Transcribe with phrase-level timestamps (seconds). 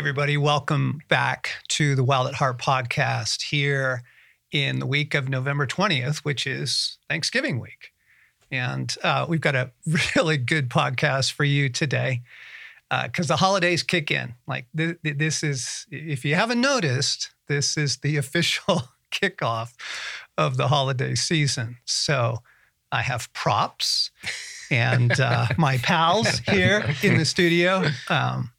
[0.00, 0.38] everybody.
[0.38, 4.02] Welcome back to the Wild at Heart podcast here
[4.50, 7.92] in the week of November 20th, which is Thanksgiving week.
[8.50, 9.72] And uh, we've got a
[10.16, 12.22] really good podcast for you today
[12.88, 14.32] because uh, the holidays kick in.
[14.46, 19.74] Like, th- th- this is, if you haven't noticed, this is the official kickoff
[20.38, 21.76] of the holiday season.
[21.84, 22.38] So
[22.90, 24.12] I have props
[24.70, 27.84] and uh, my pals here in the studio.
[28.08, 28.50] Um,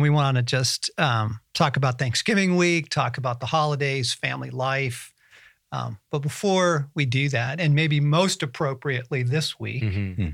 [0.00, 4.48] and we want to just um, talk about Thanksgiving week, talk about the holidays, family
[4.48, 5.12] life.
[5.72, 10.28] Um, but before we do that, and maybe most appropriately this week, mm-hmm.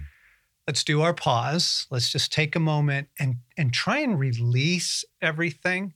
[0.69, 1.89] let's do our pause.
[1.91, 5.95] Let's just take a moment and and try and release everything,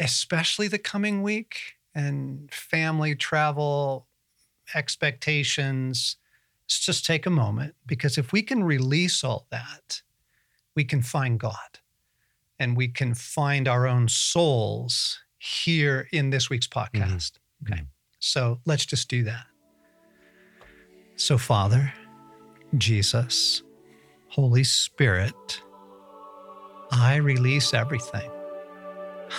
[0.00, 4.08] especially the coming week and family travel
[4.74, 6.16] expectations.
[6.64, 10.02] Let's just take a moment because if we can release all that,
[10.74, 11.78] we can find God
[12.58, 17.02] and we can find our own souls here in this week's mm-hmm.
[17.02, 17.32] podcast.
[17.64, 17.72] Mm-hmm.
[17.72, 17.82] Okay.
[18.18, 19.46] So let's just do that.
[21.16, 21.92] So, Father,
[22.76, 23.62] Jesus,
[24.28, 25.62] Holy Spirit,
[26.92, 28.30] I release everything.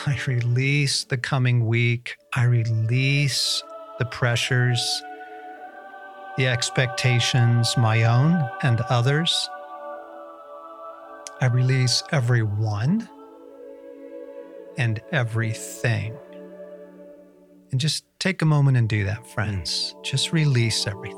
[0.05, 2.15] I release the coming week.
[2.35, 3.63] I release
[3.97, 5.03] the pressures,
[6.37, 9.49] the expectations, my own and others.
[11.41, 13.07] I release everyone
[14.77, 16.13] and everything.
[17.71, 19.95] And just take a moment and do that, friends.
[19.97, 20.03] Mm.
[20.03, 21.15] Just release everything.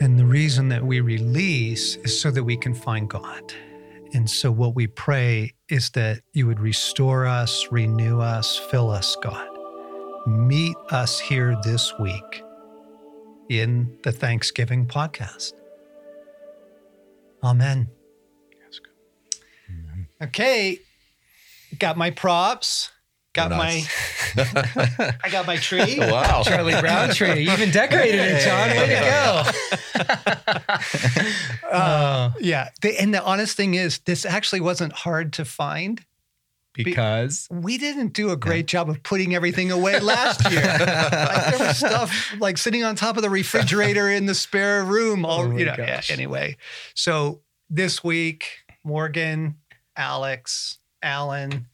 [0.00, 3.52] And the reason that we release is so that we can find God.
[4.12, 9.16] And so, what we pray is that you would restore us, renew us, fill us,
[9.22, 9.49] God
[10.26, 12.42] meet us here this week
[13.48, 15.52] in the Thanksgiving podcast.
[17.42, 17.88] Amen.
[19.68, 20.06] Amen.
[20.22, 20.78] Okay,
[21.78, 22.90] got my props.
[23.32, 23.88] Got nice.
[24.36, 25.98] my, I got my tree.
[25.98, 27.42] Wow, Charlie Brown tree.
[27.44, 28.70] You even decorated it, John.
[28.70, 30.02] Way to
[31.62, 31.68] go.
[31.70, 36.04] uh, yeah, the, and the honest thing is, this actually wasn't hard to find
[36.72, 40.62] because we didn't do a great job of putting everything away last year.
[40.62, 45.24] like there was stuff like sitting on top of the refrigerator in the spare room.
[45.24, 45.74] All oh you know.
[45.78, 46.56] Yeah, anyway,
[46.94, 48.46] so this week,
[48.84, 49.56] Morgan,
[49.96, 51.66] Alex, Allen,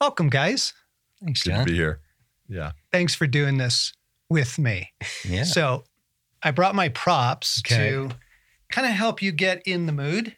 [0.00, 0.72] welcome, guys.
[1.22, 1.66] Thanks, Good John.
[1.66, 2.00] to be here.
[2.48, 2.72] Yeah.
[2.90, 3.92] Thanks for doing this
[4.28, 4.92] with me.
[5.24, 5.44] Yeah.
[5.44, 5.84] So
[6.42, 7.90] I brought my props okay.
[7.90, 8.10] to
[8.70, 10.36] kind of help you get in the mood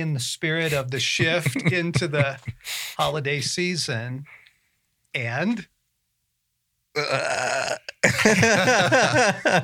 [0.00, 2.38] in the spirit of the shift into the
[2.96, 4.24] holiday season.
[5.14, 5.66] And
[6.96, 7.76] uh,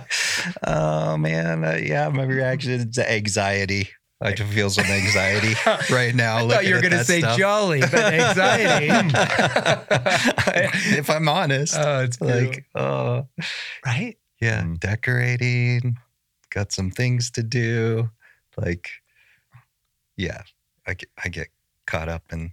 [0.66, 3.88] oh man, uh, yeah, my reaction is anxiety.
[4.20, 5.54] I just feel some anxiety
[5.92, 6.38] right now.
[6.38, 7.36] I thought you were going to say stuff.
[7.36, 8.88] jolly, but anxiety.
[10.96, 13.26] if I'm honest, oh, it's like, oh,
[13.84, 14.80] right, yeah, mm.
[14.80, 15.98] decorating,
[16.50, 18.08] got some things to do,
[18.56, 18.88] like
[20.16, 20.42] yeah,
[20.86, 21.48] I get, I get
[21.86, 22.52] caught up in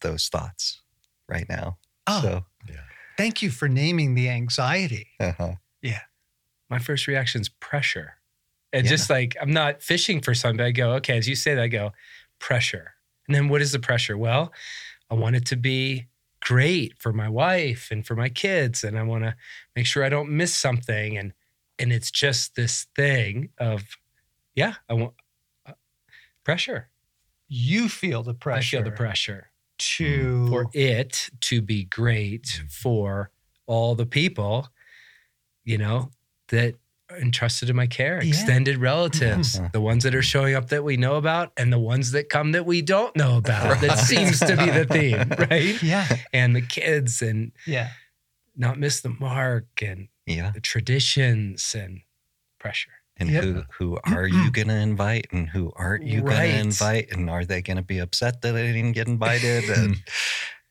[0.00, 0.82] those thoughts
[1.28, 1.78] right now.
[2.06, 2.80] Oh, so, yeah.
[3.16, 5.08] Thank you for naming the anxiety.
[5.18, 5.54] Uh-huh.
[5.82, 6.02] Yeah.
[6.68, 8.16] My first reaction is pressure.
[8.72, 8.90] And yeah.
[8.90, 10.64] just like, I'm not fishing for something.
[10.64, 11.92] I go, okay, as you say that, I go,
[12.38, 12.94] pressure.
[13.26, 14.18] And then what is the pressure?
[14.18, 14.52] Well,
[15.10, 16.06] I want it to be
[16.40, 18.84] great for my wife and for my kids.
[18.84, 19.34] And I want to
[19.74, 21.16] make sure I don't miss something.
[21.16, 21.32] And,
[21.78, 23.82] and it's just this thing of,
[24.54, 25.14] yeah, I want
[25.64, 25.72] uh,
[26.44, 26.88] pressure
[27.48, 28.78] you feel the pressure.
[28.78, 33.30] I feel the pressure to for it to be great for
[33.66, 34.68] all the people,
[35.64, 36.10] you know,
[36.48, 36.74] that
[37.10, 38.28] entrusted in my care, yeah.
[38.28, 39.66] extended relatives, mm-hmm.
[39.72, 42.52] the ones that are showing up that we know about, and the ones that come
[42.52, 43.80] that we don't know about.
[43.80, 45.82] that seems to be the theme, right?
[45.82, 46.06] Yeah.
[46.32, 47.90] And the kids and yeah,
[48.56, 52.00] not miss the mark and yeah, the traditions and
[52.58, 53.44] pressure and yep.
[53.44, 56.36] who who are you going to invite and who aren't you right.
[56.36, 59.64] going to invite and are they going to be upset that they didn't get invited
[59.76, 59.96] and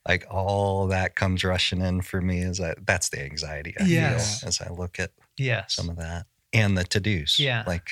[0.08, 4.42] like all that comes rushing in for me is that that's the anxiety I yes.
[4.42, 5.76] feel as I look at yes.
[5.76, 7.92] some of that and the to dos yeah like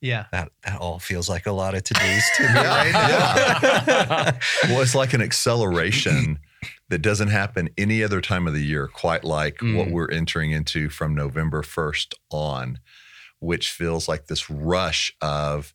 [0.00, 4.32] yeah that that all feels like a lot of to dos to me right now
[4.72, 6.38] well it's like an acceleration
[6.88, 9.76] that doesn't happen any other time of the year quite like mm.
[9.76, 12.78] what we're entering into from November 1st on
[13.42, 15.74] which feels like this rush of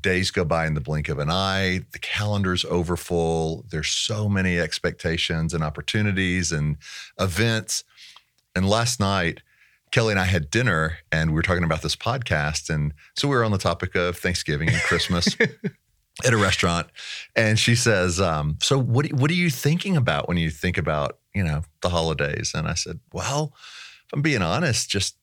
[0.00, 1.80] days go by in the blink of an eye.
[1.90, 3.64] The calendar's overfull.
[3.68, 6.76] There's so many expectations and opportunities and
[7.18, 7.82] events.
[8.54, 9.42] And last night,
[9.90, 12.70] Kelly and I had dinner and we were talking about this podcast.
[12.70, 15.36] And so we were on the topic of Thanksgiving and Christmas
[16.24, 16.86] at a restaurant.
[17.34, 21.18] And she says, um, So what, what are you thinking about when you think about,
[21.34, 22.52] you know, the holidays?
[22.54, 25.16] And I said, Well, if I'm being honest, just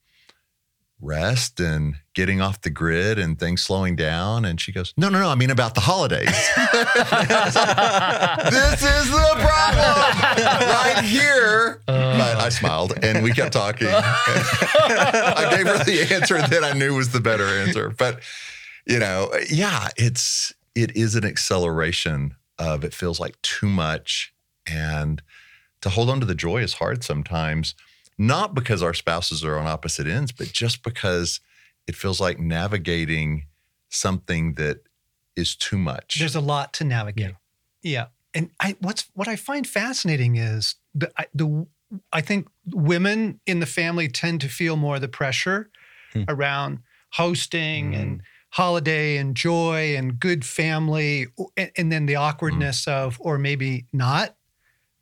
[0.99, 4.45] rest and getting off the grid and things slowing down.
[4.45, 6.25] And she goes, No, no, no, I mean about the holidays.
[6.25, 6.35] this
[8.83, 10.19] is the problem
[10.69, 11.81] right here.
[11.87, 13.87] Uh, but I smiled and we kept talking.
[13.91, 17.89] I gave her the answer that I knew was the better answer.
[17.89, 18.21] But,
[18.85, 24.33] you know, yeah, it's, it is an acceleration of it feels like too much.
[24.65, 25.21] And
[25.81, 27.75] to hold on to the joy is hard sometimes
[28.17, 31.39] not because our spouses are on opposite ends, but just because
[31.87, 33.45] it feels like navigating
[33.89, 34.81] something that
[35.35, 36.17] is too much.
[36.19, 37.35] There's a lot to navigate.
[37.81, 37.91] Yeah.
[37.91, 38.05] yeah.
[38.33, 41.67] And I what's what I find fascinating is the I, the
[42.11, 45.69] I think women in the family tend to feel more the pressure
[46.13, 46.23] hmm.
[46.27, 46.79] around
[47.13, 47.99] hosting mm.
[47.99, 52.91] and holiday and joy and good family and, and then the awkwardness mm.
[52.91, 54.35] of or maybe not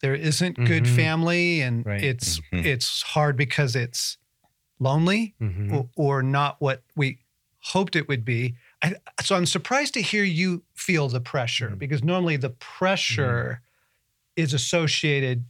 [0.02, 0.96] there isn't good mm-hmm.
[0.96, 2.04] family and right.
[2.04, 2.66] it's mm-hmm.
[2.66, 4.18] it's hard because it's
[4.80, 5.74] lonely mm-hmm.
[5.74, 7.20] or, or, not what we
[7.60, 11.78] hoped it would be I, so i'm surprised to hear you feel the pressure mm-hmm.
[11.78, 13.62] because normally the pressure
[14.38, 14.44] mm-hmm.
[14.44, 15.46] is associated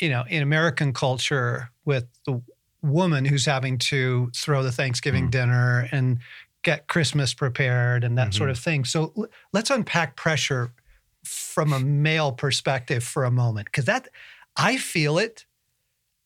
[0.00, 2.40] you know in american culture with the
[2.82, 5.30] woman who's having to throw the thanksgiving mm.
[5.32, 6.18] dinner and
[6.62, 8.52] get christmas prepared and that sort mm-hmm.
[8.52, 10.72] of thing so l- let's unpack pressure
[11.24, 14.08] from a male perspective for a moment because that
[14.56, 15.46] I feel it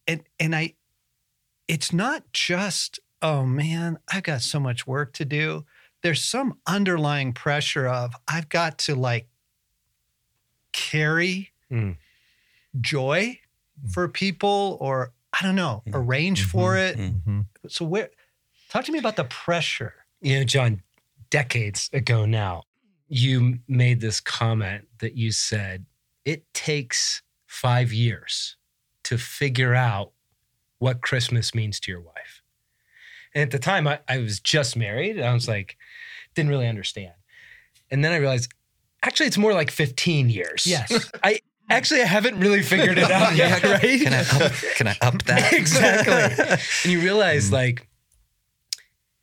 [0.06, 0.74] and and I
[1.68, 5.64] it's not just oh man I've got so much work to do
[6.02, 9.26] there's some underlying pressure of I've got to like
[10.72, 11.96] carry mm.
[12.80, 13.40] joy
[13.84, 13.90] mm.
[13.90, 15.92] for people or I don't know mm.
[15.94, 16.50] arrange mm-hmm.
[16.50, 17.40] for it mm-hmm.
[17.66, 18.10] so where
[18.68, 20.82] talk to me about the pressure you know John
[21.30, 22.64] decades ago now
[23.08, 25.86] you made this comment that you said
[26.24, 28.56] it takes five years
[29.04, 30.12] to figure out
[30.78, 32.42] what Christmas means to your wife.
[33.34, 35.16] And at the time, I, I was just married.
[35.16, 35.76] And I was like,
[36.34, 37.12] didn't really understand.
[37.90, 38.52] And then I realized,
[39.02, 40.66] actually, it's more like 15 years.
[40.66, 41.10] Yes.
[41.22, 41.40] I
[41.70, 44.00] actually I haven't really figured it out yet, right?
[44.00, 45.52] Can I up, can I up that?
[45.54, 46.46] exactly.
[46.84, 47.52] and you realize, mm.
[47.52, 47.88] like,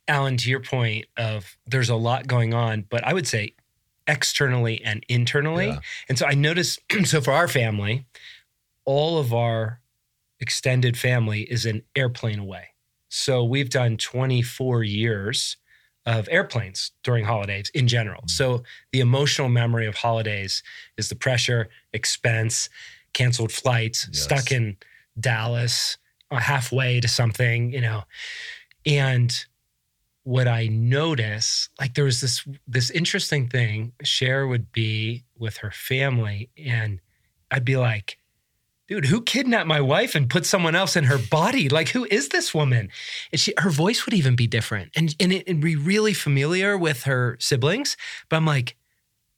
[0.08, 3.54] Allen, to your point of there's a lot going on, but I would say
[4.06, 5.68] externally and internally.
[5.68, 5.80] Yeah.
[6.08, 8.06] And so I noticed, so for our family,
[8.84, 9.80] all of our
[10.40, 12.68] extended family is an airplane away.
[13.08, 15.56] So we've done 24 years
[16.06, 18.22] of airplanes during holidays in general.
[18.22, 18.28] Mm-hmm.
[18.28, 18.62] So
[18.92, 20.62] the emotional memory of holidays
[20.96, 22.68] is the pressure, expense,
[23.12, 24.22] canceled flights, yes.
[24.22, 24.76] stuck in
[25.18, 25.98] Dallas,
[26.30, 28.04] uh, halfway to something, you know.
[28.86, 29.44] And
[30.24, 33.92] what I notice, like there was this this interesting thing.
[34.02, 37.00] Cher would be with her family, and
[37.50, 38.18] I'd be like,
[38.86, 41.68] dude, who kidnapped my wife and put someone else in her body?
[41.68, 42.90] Like, who is this woman?
[43.32, 46.78] And she, her voice would even be different, and and it, would be really familiar
[46.78, 47.96] with her siblings.
[48.28, 48.76] But I'm like,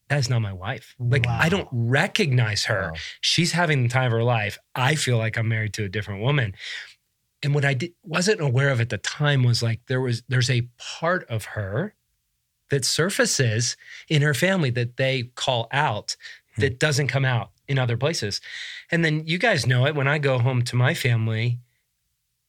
[0.09, 0.95] that is not my wife.
[0.99, 1.39] Like, wow.
[1.41, 2.91] I don't recognize her.
[2.93, 2.99] Wow.
[3.23, 4.59] She's having the time of her life.
[4.75, 6.55] I feel like I'm married to a different woman
[7.45, 10.51] and what I did, wasn't aware of at the time was like there was there's
[10.51, 11.95] a part of her
[12.71, 13.77] that surfaces
[14.09, 16.17] in her family that they call out
[16.55, 16.63] hmm.
[16.63, 18.41] that doesn't come out in other places.
[18.91, 21.59] And then you guys know it when I go home to my family,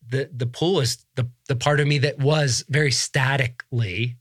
[0.08, 4.16] the the pool is the the part of me that was very statically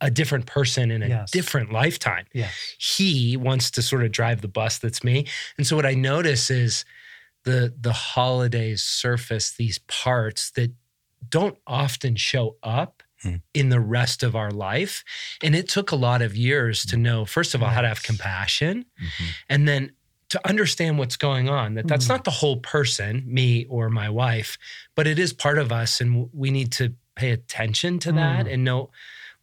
[0.00, 1.30] a different person in a yes.
[1.30, 2.26] different lifetime.
[2.34, 2.52] Yes.
[2.78, 5.26] He wants to sort of drive the bus that's me.
[5.56, 6.84] And so what I notice is
[7.44, 10.72] the the holidays surface these parts that
[11.28, 13.36] don't often show up hmm.
[13.54, 15.04] in the rest of our life
[15.42, 18.02] and it took a lot of years to know first of all how to have
[18.02, 19.24] compassion mm-hmm.
[19.48, 19.92] and then
[20.28, 24.08] to understand what's going on that that's mm not the whole person me or my
[24.08, 24.58] wife
[24.96, 28.52] but it is part of us and we need to pay attention to that mm.
[28.52, 28.90] and know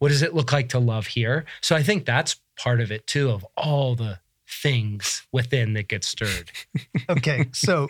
[0.00, 3.06] what does it look like to love here so i think that's part of it
[3.06, 6.50] too of all the things within that get stirred.
[7.08, 7.88] okay, so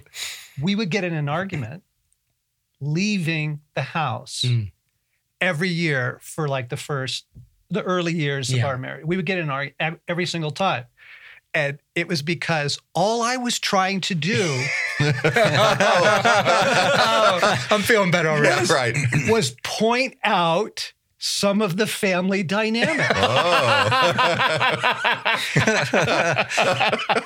[0.60, 1.84] we would get in an argument
[2.80, 4.70] leaving the house mm.
[5.40, 7.26] every year for like the first,
[7.70, 8.58] the early years yeah.
[8.58, 9.06] of our marriage.
[9.06, 10.84] We would get in an argument every single time.
[11.54, 14.42] And it was because all I was trying to do.
[15.00, 15.16] oh,
[17.70, 18.60] I'm feeling better already.
[18.60, 18.96] Was, right.
[19.28, 23.06] Was point out some of the family dynamic.
[23.14, 24.34] Oh.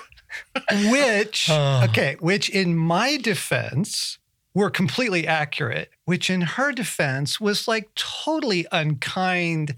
[0.90, 1.86] which, uh.
[1.88, 4.18] okay, which in my defense
[4.54, 9.74] were completely accurate, which in her defense was like totally unkind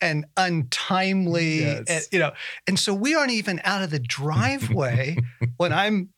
[0.00, 1.60] and untimely.
[1.60, 1.84] Yes.
[1.88, 2.32] And, you know,
[2.66, 5.16] and so we aren't even out of the driveway
[5.56, 6.10] when I'm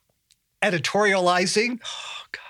[0.63, 1.81] editorializing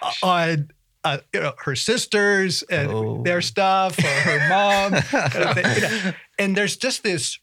[0.02, 0.70] oh, on
[1.06, 3.22] uh, you know her sisters and Oh.
[3.22, 4.92] their stuff or her mom.
[5.54, 6.12] thing, you know.
[6.38, 7.38] And there's just this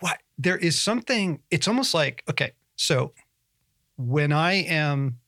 [0.00, 3.12] what there is something it's almost like okay so
[3.98, 5.18] when i am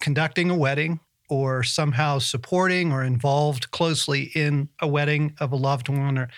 [0.00, 0.98] conducting a wedding
[1.28, 6.28] or somehow supporting or involved closely in a wedding of a loved one or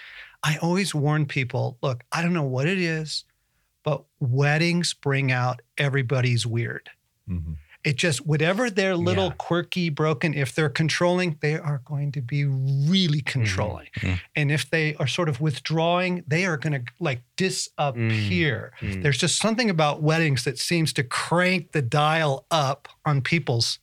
[0.42, 3.25] i always warn people look i don't know what it is
[3.82, 6.90] but weddings bring out everybody's weird
[7.28, 7.56] Mhm.
[7.86, 9.34] It just whatever their little Yeah.
[9.38, 14.20] quirky broken if they're controlling they are going to be really controlling Mhm.
[14.34, 19.02] and if they are sort of withdrawing they are going to like disappear Mm.
[19.02, 23.78] there's just something about weddings that seems to crank the dial up on people's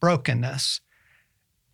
[0.00, 0.80] brokenness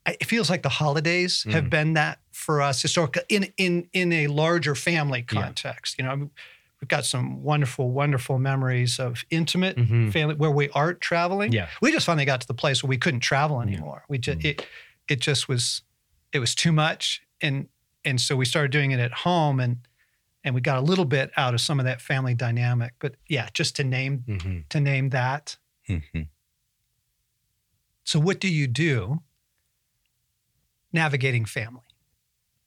[0.07, 1.71] it feels like the holidays have Mm.
[1.71, 5.43] been that for us historically in in in a larger family Yeah.
[5.43, 6.31] context you know I mean,
[6.85, 10.13] we've got some wonderful wonderful memories of intimate Mhm.
[10.13, 11.71] family where we aren't traveling Yeah.
[11.81, 14.05] we just finally got to the place where we couldn't travel anymore.
[14.09, 14.45] We just Mm.
[14.51, 14.69] it
[15.09, 15.81] it just was
[16.33, 17.69] it was too much, and
[18.05, 19.79] and so we started doing it at home, and
[20.45, 22.93] and we got a little bit out of some of that family dynamic.
[22.99, 24.69] But yeah, just to name Mhm.
[24.69, 25.57] to name that.
[25.89, 26.29] Mhm.
[28.05, 29.23] So what do you do?
[30.93, 31.81] Navigating family.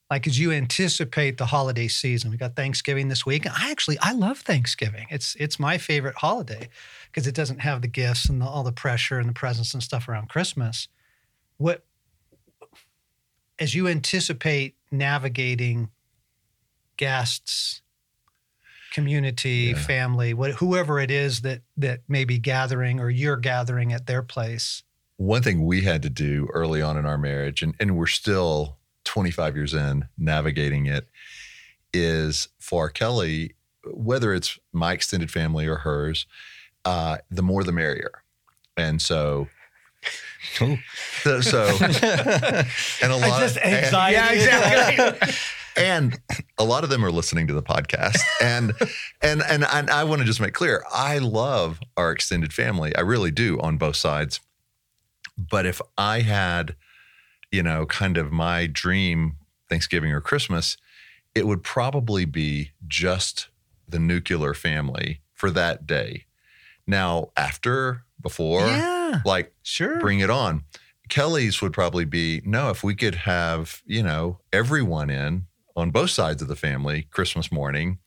[0.09, 3.45] Like as you anticipate the holiday season, we got Thanksgiving this week.
[3.45, 5.07] I actually I love Thanksgiving.
[5.09, 6.69] It's it's my favorite holiday
[7.11, 9.83] because it doesn't have the gifts and the, all the pressure and the presents and
[9.83, 10.87] stuff around Christmas.
[11.57, 11.83] What
[13.59, 15.89] as you anticipate navigating
[16.95, 17.81] guests,
[18.93, 19.79] community, Yeah.
[19.79, 24.21] family, what, whoever it is that that may be gathering or you're gathering at their
[24.21, 24.83] place.
[25.17, 28.76] One thing we had to do early on in our marriage, and, and we're still
[29.17, 31.07] 25 years in navigating it,
[31.91, 33.55] is for Kelly,
[33.91, 36.27] whether it's my extended family or hers,
[36.85, 38.21] uh, the more the merrier.
[38.77, 39.47] And so,
[40.61, 40.77] Ooh.
[41.23, 44.13] so, so and a lot just of, anxiety.
[44.13, 45.29] Yeah, exactly.
[45.83, 46.19] and
[46.59, 48.73] a lot of them are listening to the podcast and
[49.21, 52.99] and and, and i want to just make clear i love our extended family i
[52.99, 54.39] really do on both sides
[55.37, 56.75] but if i had
[57.51, 59.35] you know kind of my dream
[59.69, 60.77] thanksgiving or christmas
[61.35, 63.49] it would probably be just
[63.87, 66.25] the nuclear family for that day
[66.85, 69.99] now after before yeah, like sure.
[69.99, 70.63] bring it on.
[71.09, 76.09] Kelly's would probably be no, if we could have, you know, everyone in on both
[76.09, 77.99] sides of the family Christmas morning,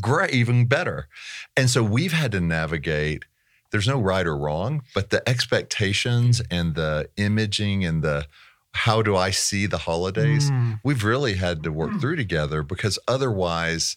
[0.00, 1.08] great, even better.
[1.56, 3.24] And so we've had to navigate.
[3.70, 8.26] There's no right or wrong, but the expectations and the imaging and the
[8.72, 12.98] how do I see the holidays, Mm, we've really had to work through together because
[13.08, 13.96] otherwise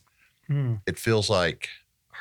[0.50, 0.82] mm.
[0.86, 1.70] it feels like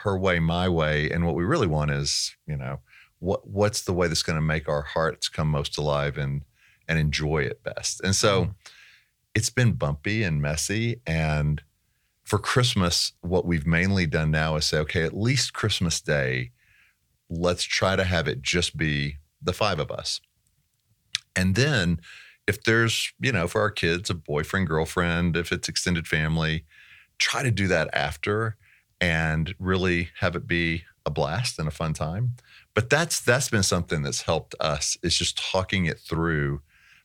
[0.02, 1.10] her way, my way.
[1.10, 2.80] And what we really want is, you know,
[3.20, 6.42] what what's the way that's going to make our hearts come most alive and
[6.88, 8.00] and enjoy it best.
[8.02, 8.54] And so
[9.34, 11.00] it's been bumpy and messy.
[11.06, 11.62] And
[12.24, 16.50] for Christmas, what we've mainly done now is say, okay, at least Christmas Day,
[17.30, 20.20] let's try to have it just be the five of us.
[21.34, 22.00] And then
[22.52, 26.64] if there's, you know, for our kids, a boyfriend, girlfriend, if it's extended family,
[27.18, 28.56] try to do that after
[29.00, 32.34] and really have it be a blast and a fun time.
[32.74, 36.60] But that's that's been something that's helped us is just talking it through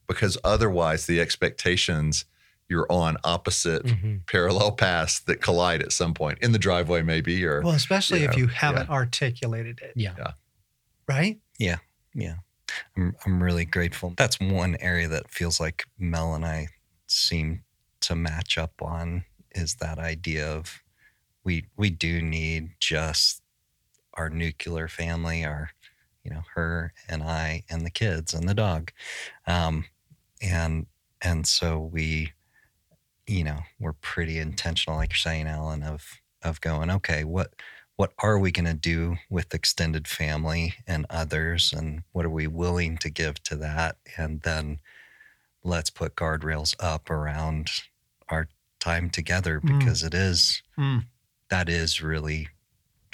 [0.08, 2.26] because otherwise the expectations
[2.70, 4.26] you're on opposite Mhm.
[4.28, 8.30] parallel paths that collide at some point in the driveway maybe or Well, especially you
[8.30, 10.34] if you haven't articulated it, Yeah.
[11.08, 11.40] right?
[11.58, 11.78] Yeah
[12.14, 12.36] yeah.
[12.96, 14.14] I'm I'm really grateful.
[14.18, 16.70] That's one area that feels like Mel and I
[17.08, 17.64] seem
[18.02, 20.82] to match up on is that idea of
[21.44, 23.42] we we do need just
[24.16, 25.72] our nuclear family, our
[26.24, 28.92] you know, her and I and the kids and the dog.
[29.46, 29.86] Um
[30.42, 30.88] and
[31.22, 32.34] and so we
[33.28, 37.54] you know, we're pretty intentional, like you're saying, Allen, of of going, okay, what
[37.98, 42.48] what are we going to do with extended family and others and what are we
[42.48, 44.80] willing to give to that and then
[45.64, 47.70] let's put guardrails up around
[48.30, 48.48] our
[48.80, 49.80] time together Mm.
[49.80, 51.06] because it is Mm.
[51.50, 52.48] that is really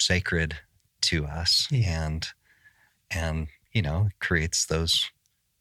[0.00, 0.58] sacred
[1.00, 2.04] to us Yeah.
[2.06, 2.28] and
[3.10, 5.10] and you know it creates those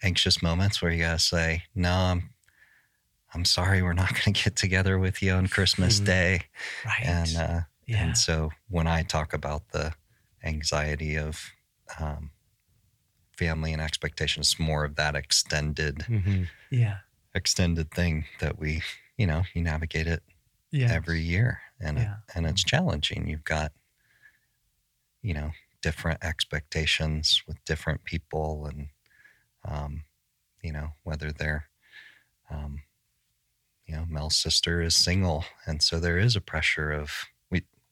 [0.02, 2.30] anxious moments where you gotta say no i'm
[3.34, 6.06] i'm sorry we're not going to get together with you on christmas Mhm.
[6.06, 6.42] day
[6.86, 7.04] Right.
[7.06, 8.04] and uh yeah.
[8.06, 9.94] and so when I talk about the
[10.44, 11.52] anxiety of
[12.00, 12.32] um,
[13.38, 16.50] family and expectations, more of that extended, Mhm.
[16.70, 17.00] Yeah.
[17.36, 18.84] extended thing that we,
[19.18, 20.24] you know, you navigate it
[20.72, 20.94] Yeah.
[20.94, 23.28] every year, and it, and it's challenging.
[23.28, 23.72] You've got,
[25.22, 28.90] you know, different expectations with different people, and
[29.66, 30.06] um,
[30.64, 31.70] you know whether they're,
[32.50, 32.84] um,
[33.86, 37.33] you know, Mel's sister is single, and so there is a pressure of we,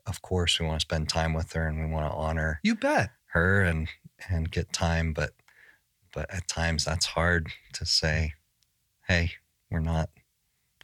[0.05, 2.75] of course, we want to spend time with her, and we want to honor You
[2.75, 3.12] bet.
[3.34, 3.88] her and
[4.29, 5.31] and get time, but
[6.13, 8.34] but at times that's hard to say,
[9.08, 9.31] hey,
[9.70, 10.10] we're not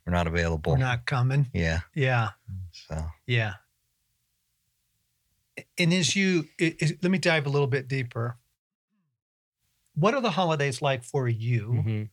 [0.06, 0.72] we're not available.
[0.74, 1.48] We're not coming.
[1.54, 1.82] yeah.
[1.94, 2.30] Yeah.
[2.72, 3.56] So Yeah.
[5.78, 8.38] And as you, is, let me dive a little bit deeper.
[9.96, 11.84] What are the holidays like for you?
[11.86, 12.10] Mhm.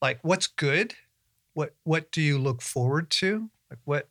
[0.00, 0.94] Like, what's good?
[1.52, 3.50] What What do you look forward to?
[3.68, 4.08] Like, what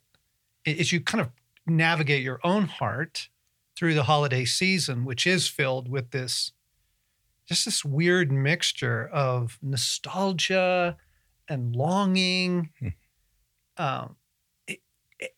[0.64, 1.30] as you kind of
[1.70, 3.28] navigate your own heart
[3.76, 6.52] through the holiday season, which is filled with this,
[7.46, 10.96] just this weird mixture of nostalgia
[11.48, 12.88] and longing, Hmm.
[13.76, 14.16] um,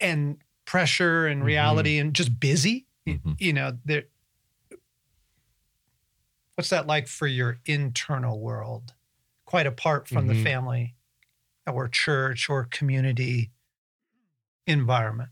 [0.01, 1.47] and pressure and Mhm.
[1.47, 2.87] reality, and just busy.
[3.07, 3.37] Mhm.
[3.41, 4.05] You know, there.
[6.55, 8.95] What's that like for your internal world?
[9.45, 10.43] Quite apart from the Mhm.
[10.43, 10.97] family
[11.67, 13.53] or church or community
[14.67, 15.31] environment.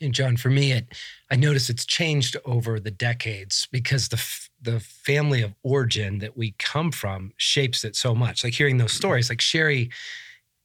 [0.00, 0.94] And John, for me, it
[1.30, 6.36] I notice it's changed over the decades because the f- the family of origin that
[6.36, 8.42] we come from shapes it so much.
[8.42, 9.90] Like hearing those stories, like Sherry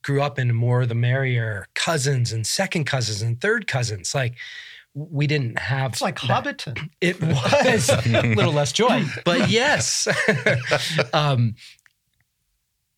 [0.03, 4.13] grew up in more the merrier cousins and second cousins and third cousins.
[4.15, 4.35] Like
[4.93, 6.43] we didn't have It's like that.
[6.45, 6.89] Hobbiton.
[7.01, 10.07] It was a little less joy, but yes.
[11.13, 11.55] um,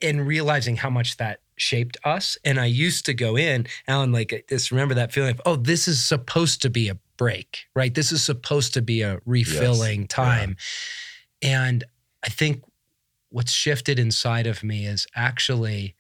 [0.01, 2.37] and realizing how much that shaped us.
[2.45, 5.87] And I used to go in, Allen, like just remember that feeling of, oh, this
[5.87, 7.93] is supposed to be a break, right?
[7.93, 10.55] This is supposed to be a refilling time.
[11.41, 11.83] And
[12.23, 12.63] I think
[13.29, 15.95] what's shifted inside of me is actually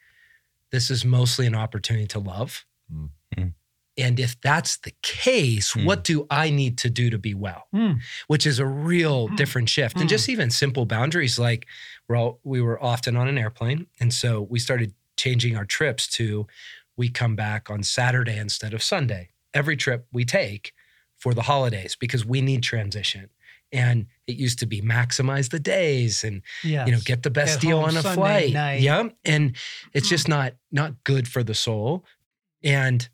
[0.71, 2.65] this is mostly an opportunity to love.
[2.93, 3.09] Mm.
[3.37, 3.53] Mm.
[3.97, 5.85] And if that's the case, Mm.
[5.85, 7.67] what do I need to do to be well?
[7.73, 7.99] Mm.
[8.27, 9.37] Which is a real Mm.
[9.37, 9.95] different shift.
[9.97, 10.01] Mm.
[10.01, 11.65] And just even simple boundaries like
[12.07, 13.87] we're all, we were often on an airplane.
[13.99, 16.47] And so we started changing our trips to
[16.95, 19.29] we come back on Saturday instead of Sunday.
[19.53, 20.73] Every trip we take
[21.17, 23.29] for the holidays because we need transition.
[23.71, 26.85] And it used to be maximize the days and Yeah.
[26.85, 28.81] you know get the best Get deal on a Sunday flight night.
[28.81, 29.55] yeah and
[29.93, 32.05] it's just not not good for the soul
[32.63, 33.09] and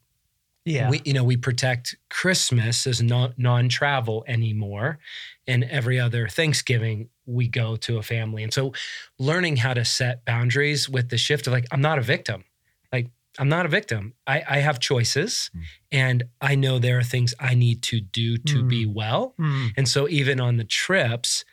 [0.65, 0.89] yeah.
[0.91, 4.99] we you know we protect christmas as non, non-travel anymore
[5.47, 8.73] and every other thanksgiving we go to a family and so
[9.17, 12.43] learning how to set boundaries with the shift of like i'm not a victim
[12.91, 13.07] like
[13.39, 15.61] i'm not a victim i, I have choices Mm.
[15.91, 18.67] and i know there are things i need to do to Mm.
[18.69, 19.71] be well Mm.
[19.77, 21.45] and so even on the trips,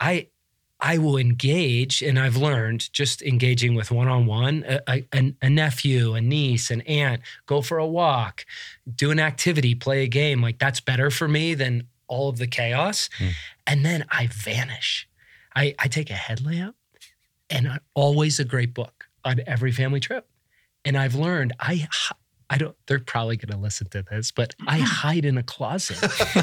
[0.00, 0.28] I
[0.78, 5.06] I will engage, and I've learned just engaging with one on one, a
[5.40, 8.44] a nephew, a niece, an aunt, go for a walk,
[8.94, 10.42] do an activity, play a game.
[10.42, 13.08] Like that's better for me than all of the chaos.
[13.18, 13.28] Hmm.
[13.66, 15.08] And then I vanish.
[15.54, 16.76] I, I take a headlamp
[17.50, 20.28] and I, always a great book on every family trip.
[20.84, 21.88] And I've learned I
[22.48, 25.98] I don't they're probably going to listen to this, but I hide in a closet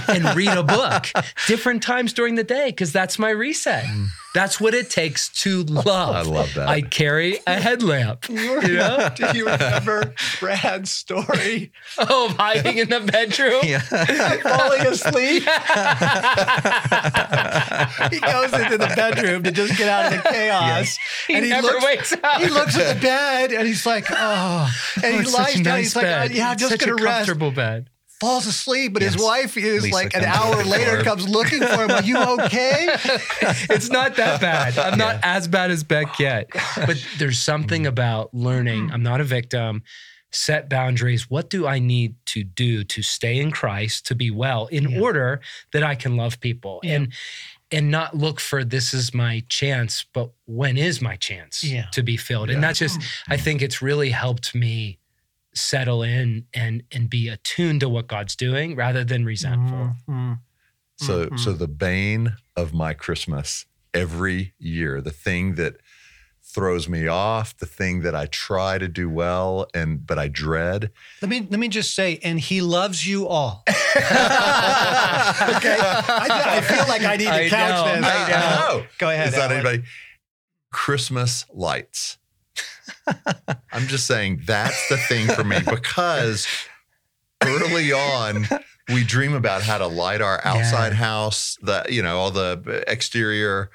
[0.09, 1.07] and read a book
[1.47, 3.85] different times during the day because that's my reset.
[4.33, 5.87] That's what it takes to love.
[5.87, 6.67] I love that.
[6.67, 8.27] I carry a headlamp.
[8.33, 9.09] You You know?
[9.15, 11.71] Do you remember Brad's story?
[11.97, 13.61] Oh, of hiding in the bedroom.
[13.63, 13.79] yeah.
[13.79, 15.43] Falling asleep.
[18.11, 20.97] he goes into the bedroom to just get out of the chaos.
[21.27, 22.41] He And he never looks- wakes up.
[22.41, 24.69] He looks at the bed and he's like, oh.
[25.03, 25.73] And Oh, he such lies a down.
[25.75, 26.31] nice he's like, oh, bed.
[26.31, 27.15] "Oh, yeah, I'm It's just such going a to rest.
[27.27, 27.89] comfortable bed.
[28.23, 31.03] Falls asleep, but his wife is Lisa like an hour later door.
[31.03, 31.91] comes looking for him.
[31.91, 32.87] Are you okay?
[33.69, 34.77] it's not that bad.
[34.77, 36.47] I'm not as bad as Beck yet.
[36.77, 38.91] But there's something about learning.
[38.91, 39.83] I'm not a victim.
[40.31, 41.29] Set boundaries.
[41.29, 44.99] What do I need to do to stay in Christ, to be well, in Yeah.
[45.01, 45.41] order
[45.73, 46.93] that I can love people Yeah.
[46.95, 47.13] and
[47.71, 51.87] and not look for this is my chance, but when is my chance Yeah.
[51.93, 52.49] to be filled?
[52.49, 52.55] Yeah.
[52.55, 54.99] And that's just I think it's really helped me
[55.55, 59.95] settle in and and be attuned to what God's doing rather than resentful.
[60.09, 60.39] Mhm.
[60.97, 61.39] So, Mhm.
[61.39, 65.75] so the bane of my Christmas every year, the thing that
[66.45, 70.91] throws me off, the thing that I try to do well and but I dread.
[71.21, 73.63] Let me let me just say, and he loves you all.
[73.67, 73.73] okay,
[75.79, 78.05] I, I feel like I need to I couch know, this.
[78.05, 78.85] I know.
[78.97, 79.27] Go ahead.
[79.29, 79.65] Is that Allen.
[79.65, 79.83] anybody?
[80.71, 82.17] Christmas lights.
[83.71, 86.47] I'm just saying that's the thing for me because
[87.43, 88.47] early on
[88.93, 90.97] we dream about how to light our outside Yeah.
[90.99, 93.69] house, the you know all the exterior,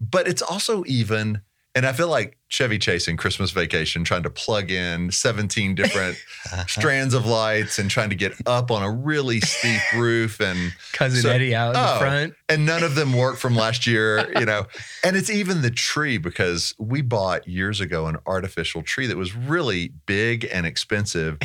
[0.00, 1.42] but it's also even
[1.74, 6.16] and I feel like Chevy Chase in Christmas Vacation trying to plug in 17 different
[6.46, 6.66] uh-huh.
[6.66, 11.22] strands of lights and trying to get up on a really steep roof and cousin
[11.22, 12.34] So- Eddie out in oh, the front.
[12.48, 14.66] and none of them work from last year, you know.
[15.02, 19.34] And it's even the tree because we bought years ago an artificial tree that was
[19.34, 21.38] really big and expensive,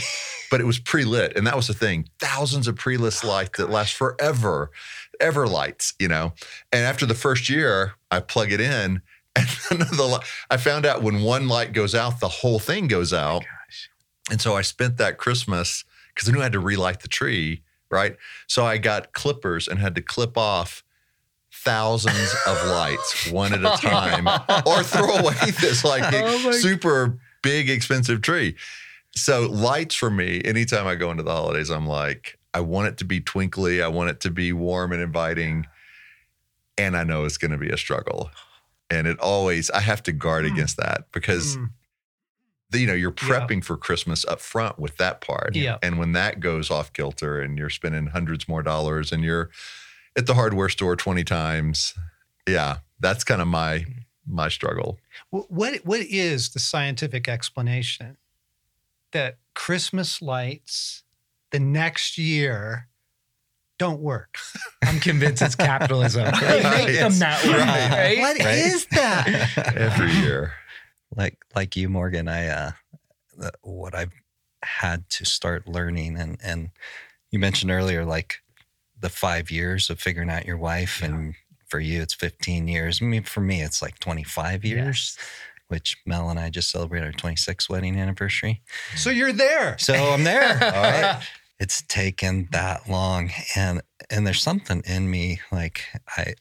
[0.52, 1.38] but it was pre-lit.
[1.38, 2.10] And that was the thing.
[2.20, 4.72] Thousands of pre-lit oh, lights that last forever,
[5.22, 6.34] ever lights, you know.
[6.74, 9.02] And after the first year, I plug it in
[9.70, 13.42] and the I found out when one light goes out, the whole thing goes out.
[13.42, 13.90] Gosh.
[14.32, 17.62] And so I spent that Christmas because I knew I had to relight the tree,
[17.90, 18.16] right?
[18.48, 20.84] So I got clippers and had to clip off
[21.52, 24.28] thousands of lights one at a time
[24.66, 28.56] or throw away this like Oh super big expensive tree.
[29.16, 32.98] So lights for me, anytime I go into the holidays, I'm like, I want it
[32.98, 33.82] to be twinkly.
[33.82, 35.66] I want it to be warm and inviting.
[36.78, 38.30] And I know it's going to be a struggle.
[38.90, 40.54] And it always, I have to guard Mm.
[40.54, 41.70] against that because Mm.
[42.70, 43.28] the- you know you're Yeah.
[43.28, 45.78] prepping for christmas up front with that part Yeah.
[45.82, 49.50] and when that goes off kilter and you're spending hundreds more dollars and you're
[50.18, 51.94] at the hardware store 20 times
[52.48, 53.86] yeah that's kind of my
[54.28, 58.18] my struggle What what is the scientific explanation
[59.12, 61.04] that Christmas lights
[61.52, 62.90] the next year
[63.78, 64.38] don't work?
[64.84, 66.24] I'm convinced it's capitalism.
[66.40, 67.92] They make them that way, Right.
[67.92, 68.18] right?
[68.20, 68.58] What Right?
[68.58, 69.74] is that?
[69.76, 70.54] every year
[71.16, 72.72] like like you morgan i uh
[73.38, 74.12] the, what i've
[74.64, 76.70] had to start learning and and
[77.32, 78.38] you mentioned earlier like
[79.00, 81.36] the five years of figuring out your wife and
[81.68, 85.16] for you it's 15 years i mean for me it's like 25 years
[85.68, 88.62] which mel and i just celebrated our 26th wedding anniversary
[88.96, 89.78] so you're there.
[89.78, 91.22] so i'm there all right
[91.60, 95.86] it's taken that long and and there's something in me like
[96.18, 96.34] i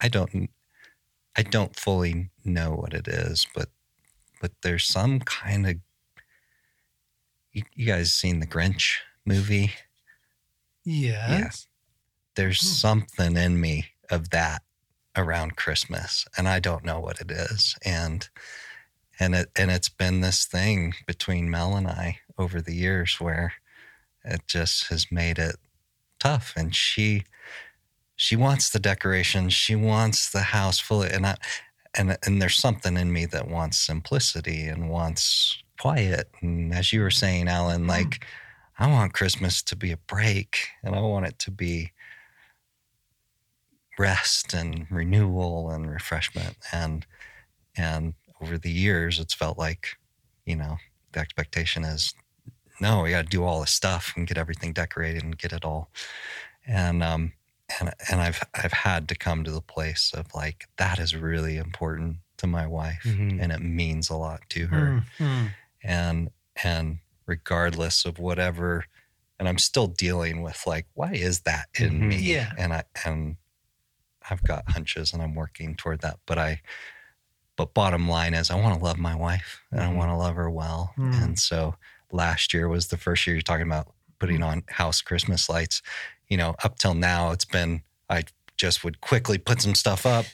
[0.00, 0.50] i don't
[1.36, 3.68] i don't fully know what it is but
[4.40, 5.76] but there's some kind of
[7.52, 9.72] you, you guys seen the grinch movie
[11.26, 11.66] Yes.
[12.36, 12.66] there's Hmm.
[12.66, 14.62] something in me of that
[15.16, 18.28] around christmas and i don't know what it is and
[19.20, 23.54] and it and it's been this thing between mel and i over the years where
[24.24, 25.56] it just has made it
[26.18, 27.24] tough and she
[28.16, 31.36] she wants the decorations she wants the house full of, and i
[31.94, 37.00] and and there's something in me that wants simplicity and wants quiet and as you
[37.00, 38.24] were saying allen like
[38.78, 41.92] i want christmas to be a break and i want it to be
[43.98, 47.06] rest and renewal and refreshment and
[47.76, 49.88] and over the years it's felt like
[50.46, 50.76] you know
[51.12, 52.14] the expectation is
[52.80, 55.64] no we got to do all this stuff and get everything decorated and get it
[55.64, 55.90] all
[56.66, 57.32] and um
[57.80, 61.56] and and I've I've had to come to the place of like that is really
[61.56, 63.40] important to my wife Mhm.
[63.40, 65.50] and it means a lot to her Mhm.
[65.82, 66.30] and
[66.62, 68.84] and regardless of whatever
[69.38, 72.08] and i'm still dealing with like why is that in Mhm.
[72.08, 72.52] me Yeah.
[72.58, 73.36] and i and
[74.30, 76.60] i've got hunches and i'm working toward that but i
[77.56, 79.96] but bottom line is i want to love my wife and i Mhm.
[79.96, 81.22] want to love her well Mm.
[81.22, 81.76] and so
[82.14, 85.82] last year was the first year you're talking about putting on house christmas lights
[86.28, 88.22] you know up till now it's been i
[88.56, 90.24] just would quickly put some stuff up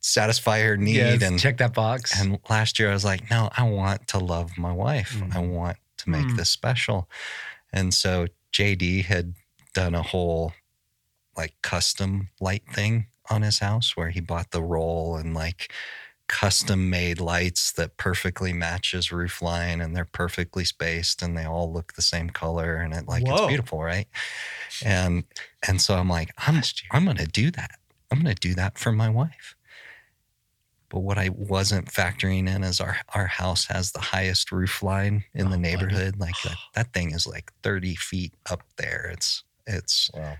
[0.00, 2.18] satisfy her need Yes, and check that box.
[2.20, 5.16] and last year I was like, no, I want to love my wife.
[5.18, 5.34] Mm.
[5.34, 6.36] I want to make Mm.
[6.36, 7.08] this special.
[7.72, 9.34] And so JD had
[9.74, 10.52] done a whole
[11.36, 15.72] like custom light thing on his house where he bought the roll and like
[16.28, 21.72] custom made lights that perfectly matches roof line and they're perfectly spaced and they all
[21.72, 23.34] look the same color and it like Whoa.
[23.34, 24.06] it's beautiful, right?
[24.84, 25.24] And
[25.66, 27.78] and so I'm like, I'm I'm gonna do that.
[28.10, 29.54] I'm gonna do that for my wife.
[30.90, 35.24] But what I wasn't factoring in is our our house has the highest roof line
[35.34, 36.18] in Oh, the neighborhood.
[36.18, 39.10] Like that, that thing is like 30 feet up there.
[39.12, 40.36] It's it's wow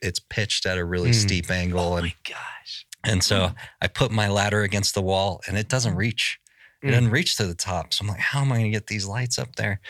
[0.00, 1.14] it's pitched at a really Mm.
[1.14, 2.86] steep angle Oh and my gosh.
[3.04, 6.38] And so I put my ladder against the wall and it doesn't reach.
[6.82, 6.90] It Mm.
[6.90, 7.92] doesn't reach to the top.
[7.94, 9.80] So I'm like, how am I going to get these lights up there?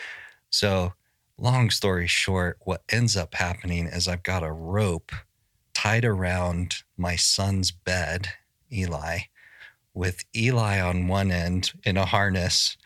[0.49, 0.93] So,
[1.37, 5.11] long story short, what ends up happening is I've got a rope
[5.73, 8.29] tied around my son's bed,
[8.71, 9.19] Eli,
[9.93, 12.77] with Eli on one end in a harness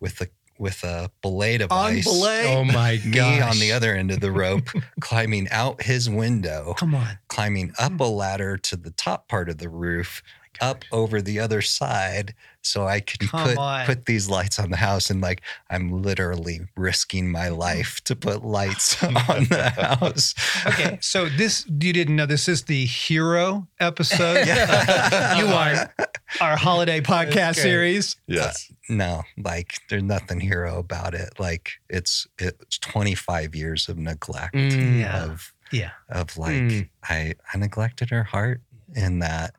[0.00, 0.28] with a
[0.60, 2.04] with a belay On device.
[2.04, 2.54] belay.
[2.56, 3.42] oh my Me god!
[3.42, 4.68] on the other end of the rope,
[5.00, 7.18] climbing out his window Come on.
[7.28, 10.22] climbing up a ladder to the top part of the roof,
[10.62, 13.86] oh up over the other side so I can Come put on.
[13.86, 18.44] put these lights on the house and like I'm literally risking my life to put
[18.44, 20.34] lights on the house.
[20.66, 24.46] Okay, so this you didn't know this is the hero episode.
[24.46, 25.38] Yeah.
[25.38, 25.94] you are
[26.40, 27.62] our holiday podcast That's great.
[27.62, 28.16] series.
[28.26, 28.70] Yes.
[28.88, 31.30] No, like there's nothing hero about it.
[31.38, 35.00] Like it's it's 25 years of neglect Mm.
[35.00, 35.24] Yeah.
[35.24, 35.90] of Yeah.
[36.10, 36.88] of like Mm.
[37.08, 38.60] I I neglected her heart
[38.94, 39.54] in that,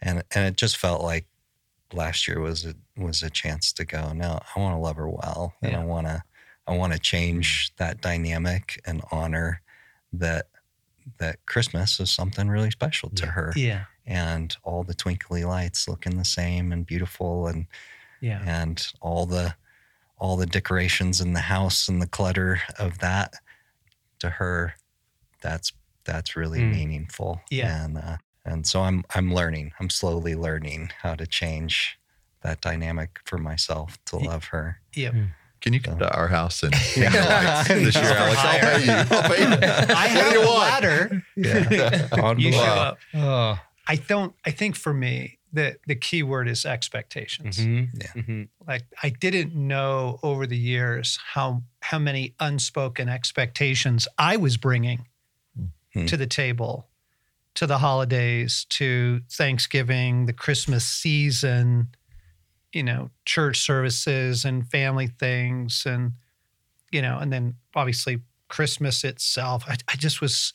[0.00, 1.26] and and it just felt like
[1.94, 4.12] last year was a was a chance to go.
[4.12, 5.80] No, I want to love her well, and Yeah.
[5.80, 6.22] I want to
[6.66, 9.60] I want to change that dynamic and honor
[10.12, 10.46] that
[11.18, 13.30] that Christmas is something really special to Yeah.
[13.32, 13.84] her, Yeah.
[14.06, 17.66] and all the twinkly lights looking the same and beautiful, and
[18.20, 18.42] Yeah.
[18.46, 19.54] and all the
[20.16, 23.34] all the decorations in the house and the clutter of that
[24.20, 24.74] to her
[25.42, 25.72] that's
[26.04, 26.70] that's really Mm.
[26.70, 27.84] meaningful Yeah.
[27.84, 31.98] and uh, and so i'm i'm learning i'm slowly learning how to change
[32.42, 35.12] that dynamic for myself to love her Yeah.
[35.60, 37.08] Can you come to our house and Yeah.
[37.08, 38.38] lights this year, Alex?
[38.44, 38.92] I'll pay you.
[38.92, 39.94] I'll pay you.
[39.96, 40.58] I have do you a want?
[40.58, 41.22] ladder.
[41.36, 42.98] yeah On You show up.
[43.14, 43.58] Oh.
[43.88, 44.34] I don't.
[44.44, 47.56] I think for me, the the key word is expectations.
[47.56, 47.88] Mhm.
[47.98, 48.22] Yeah.
[48.22, 48.48] Mhm.
[48.68, 55.06] Like I didn't know over the years how how many unspoken expectations I was bringing
[55.94, 56.04] Hmm.
[56.06, 56.88] to the table,
[57.54, 61.88] to the holidays, to Thanksgiving, the Christmas season,
[62.72, 66.12] you know, church services and family things, and
[66.90, 69.64] you know, and then obviously Christmas itself.
[69.68, 70.52] I, I just was.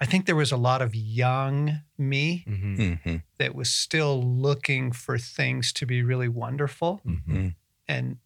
[0.00, 3.02] I think there was a lot of young me Mhm.
[3.02, 3.22] Mhm.
[3.38, 7.00] that was still looking for things to be really wonderful.
[7.04, 7.56] Mhm.
[7.88, 8.18] And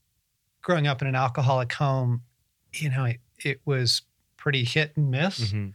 [0.61, 2.25] growing up in an alcoholic home,
[2.75, 4.03] you know, it, it was
[4.37, 5.41] pretty hit and miss.
[5.53, 5.73] Mhm.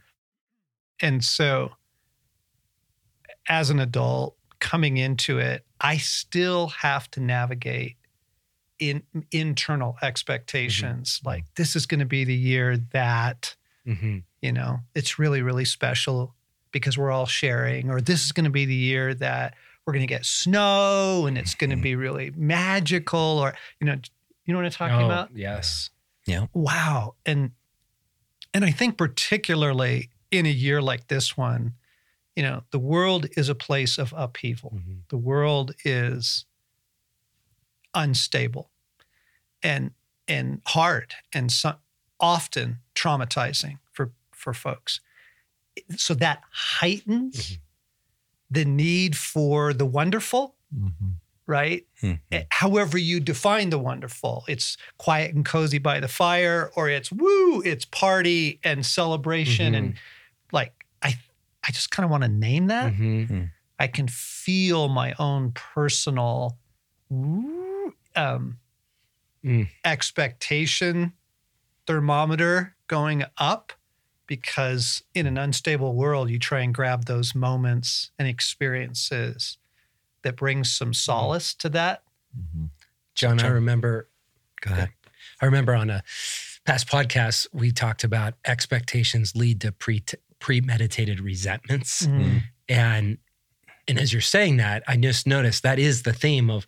[1.00, 1.72] And so
[3.48, 7.96] as an adult coming into it, I still have to navigate
[8.78, 11.20] in internal expectations.
[11.24, 13.54] Like this is going to be the year that
[13.86, 14.22] Mhm.
[14.42, 16.34] you know it's really really special
[16.72, 19.54] because we're all sharing or this is going to be the year that
[19.86, 21.82] we're going to get snow and it's going to Mhm.
[21.82, 23.96] be really magical or you know
[24.44, 25.88] you know what i'm talking Oh, about Yes.
[26.26, 26.46] Yeah.
[26.52, 27.52] Wow and
[28.52, 31.72] and i think particularly in a year like this one
[32.38, 34.98] you know the world is a place of upheaval Mhm.
[35.14, 36.46] the world is
[37.94, 38.70] unstable
[39.62, 39.90] and
[40.28, 41.74] and hard and so,
[42.20, 45.00] often traumatizing for for folks
[45.96, 47.58] so that heightens Mhm.
[48.50, 51.14] the need for the wonderful Mhm.
[51.46, 52.20] right Mhm.
[52.30, 57.10] Eh, however you define the wonderful it's quiet and cozy by the fire or it's
[57.10, 59.96] woo it's party and celebration and like
[61.68, 63.50] i i just kind of want to name that Mhm.
[63.80, 66.58] I can feel my own personal
[68.16, 68.58] um,
[69.44, 69.68] Mm.
[69.84, 71.12] expectation
[71.86, 73.72] thermometer going up
[74.26, 79.58] because in an unstable world, you try and grab those moments and experiences
[80.22, 82.02] that bring some solace to that.
[82.36, 82.70] Mhm.
[83.14, 84.08] John, I remember
[84.60, 84.90] go ahead
[85.40, 86.02] I remember on a
[86.64, 90.00] past podcast we talked about expectations lead to pre
[90.38, 92.06] premeditated resentments.
[92.06, 92.42] Mm.
[92.68, 93.18] And
[93.86, 96.66] and as you're saying that, I just noticed that is the theme of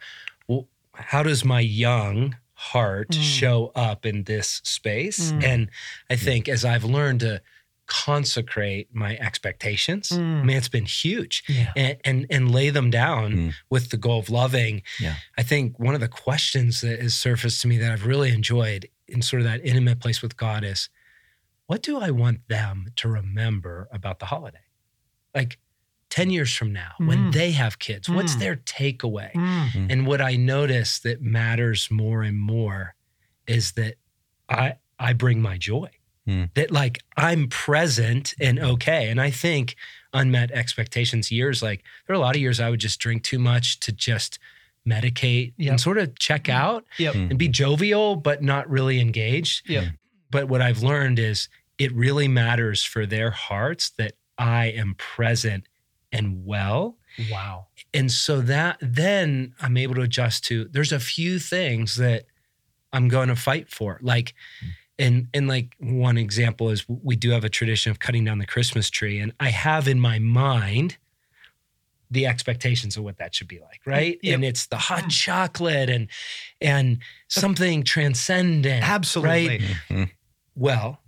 [0.49, 3.23] well, how does my young heart Mm.
[3.23, 5.33] show up in this space?
[5.33, 5.45] Mm.
[5.45, 5.71] And
[6.11, 7.41] I think as I've learned to
[7.87, 10.45] consecrate my expectations, I Mm.
[10.45, 11.43] mean, it's been huge.
[11.49, 11.73] Yeah.
[11.77, 13.55] And, and and lay them down Mm.
[13.69, 14.83] with the goal of loving.
[15.01, 15.17] Yeah.
[15.37, 18.89] I think one of the questions that has surfaced to me that I've really enjoyed
[19.09, 20.89] in sort of that intimate place with God is,
[21.71, 24.67] what do I want them to remember about the holiday?
[25.33, 25.57] Like
[26.09, 27.33] 10 years from now, when Mm.
[27.33, 28.39] they have kids, what's Mm.
[28.41, 29.33] their takeaway?
[29.35, 29.87] Mm.
[29.93, 32.97] And what I notice that matters more and more
[33.47, 33.95] is that
[34.49, 35.91] I I bring my joy.
[36.29, 36.51] Mm.
[36.55, 39.09] That like I'm present and okay.
[39.09, 39.77] And I think
[40.13, 43.39] unmet expectations years like there are a lot of years I would just drink too
[43.39, 44.41] much to just
[44.85, 45.71] medicate Yep.
[45.71, 47.15] and sort of check out Yep.
[47.15, 47.31] Mm.
[47.31, 49.71] and be jovial but not really engaged.
[49.71, 49.95] Yep.
[50.33, 51.49] But what I've learned is
[51.81, 55.65] it really matters for their hearts that I am present
[56.13, 56.97] and well
[57.31, 57.67] Wow.
[57.93, 62.25] and so that then i'm able to adjust to there's a few things that
[62.93, 64.69] i'm going to fight for like hmm.
[64.99, 68.47] and and like one example is we do have a tradition of cutting down the
[68.47, 70.99] christmas tree and i have in my mind
[72.13, 74.35] the expectations of what that should be like mm, right Yep.
[74.35, 75.11] and it's the hot mm.
[75.11, 76.07] chocolate and
[76.61, 79.49] and something transcendent Absolutely.
[79.49, 80.11] right Mhm.
[80.55, 81.00] well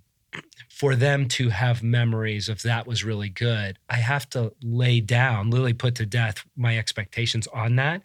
[0.83, 5.49] for them to have memories of that was really good, I have to lay down,
[5.49, 8.01] literally put to death my expectations on that.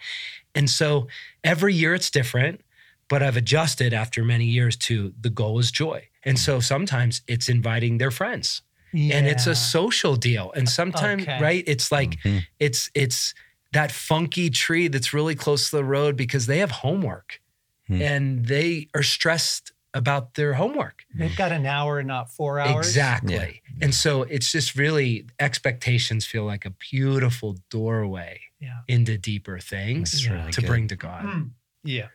[0.55, 1.09] And so
[1.43, 2.61] every year it's different,
[3.09, 6.07] but I've adjusted after many years to the goal is joy.
[6.23, 8.62] And so sometimes it's inviting their friends.
[8.93, 10.53] And it's a social deal.
[10.55, 11.41] And sometimes, Okay.
[11.43, 11.64] right?
[11.67, 12.47] It's like Mhm.
[12.61, 13.35] it's it's
[13.73, 17.41] that funky tree that's really close to the road because they have homework
[17.88, 18.01] Hmm.
[18.03, 21.05] and they are stressed about their homework.
[21.14, 22.87] They've got an hour, not four hours.
[22.87, 23.35] Exactly.
[23.35, 23.85] Yeah.
[23.85, 28.81] And so it's just really expectations feel like a beautiful doorway Yeah.
[28.87, 30.33] into deeper things Yeah.
[30.35, 30.66] really to good.
[30.66, 31.24] bring to God.
[31.24, 31.51] Mm.
[31.85, 32.09] Yeah.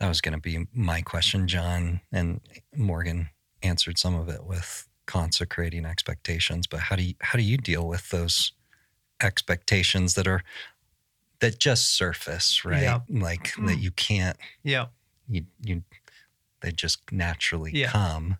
[0.00, 2.00] That was going to be my question, John.
[2.12, 2.40] And
[2.74, 3.28] Morgan
[3.62, 6.66] answered some of it with consecrating expectations.
[6.66, 8.52] But how do you how do you deal with those
[9.20, 10.42] expectations that are
[11.40, 12.82] that just surface, right?
[12.82, 13.00] Yeah.
[13.08, 13.66] Like Mm.
[13.68, 14.86] that you can't Yeah.
[15.28, 15.82] you you
[16.60, 17.90] they just naturally Yeah.
[17.90, 18.38] come.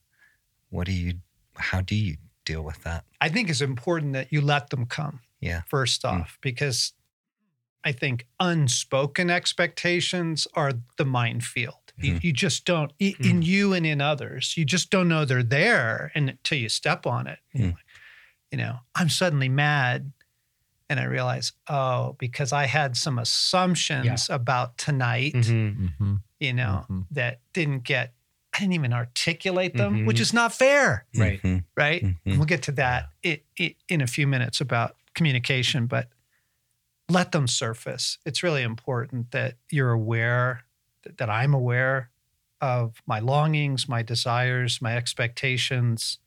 [0.70, 1.20] What do you
[1.56, 3.04] how do you deal with that?
[3.20, 5.20] I think it's important that you let them come.
[5.40, 5.62] Yeah.
[5.68, 6.92] First off, because
[7.84, 11.92] I think unspoken expectations are the minefield.
[11.96, 12.24] You, Mhm.
[12.24, 16.58] you just don't, in you and in others, you just don't know they're there until
[16.58, 17.40] you step on it.
[17.52, 17.76] You know, Mm.
[18.52, 20.12] You know, I'm suddenly mad
[20.88, 25.76] and I realize, oh, because I had some assumptions about tonight, Mhm.
[25.76, 26.16] Mm-hmm.
[26.40, 27.06] You know, Mhm.
[27.10, 28.14] that didn't get,
[28.54, 30.06] I didn't even articulate them, Mhm.
[30.06, 31.40] which is not fair Right.
[31.76, 32.02] Right?
[32.02, 32.16] mhm.
[32.26, 36.08] And we'll get to that i i in a few minutes about communication, but
[37.10, 38.18] let them surface.
[38.26, 40.64] It's really important that you're aware,
[41.04, 42.10] that, that I'm aware
[42.60, 46.18] of my longings, my desires, my expectations.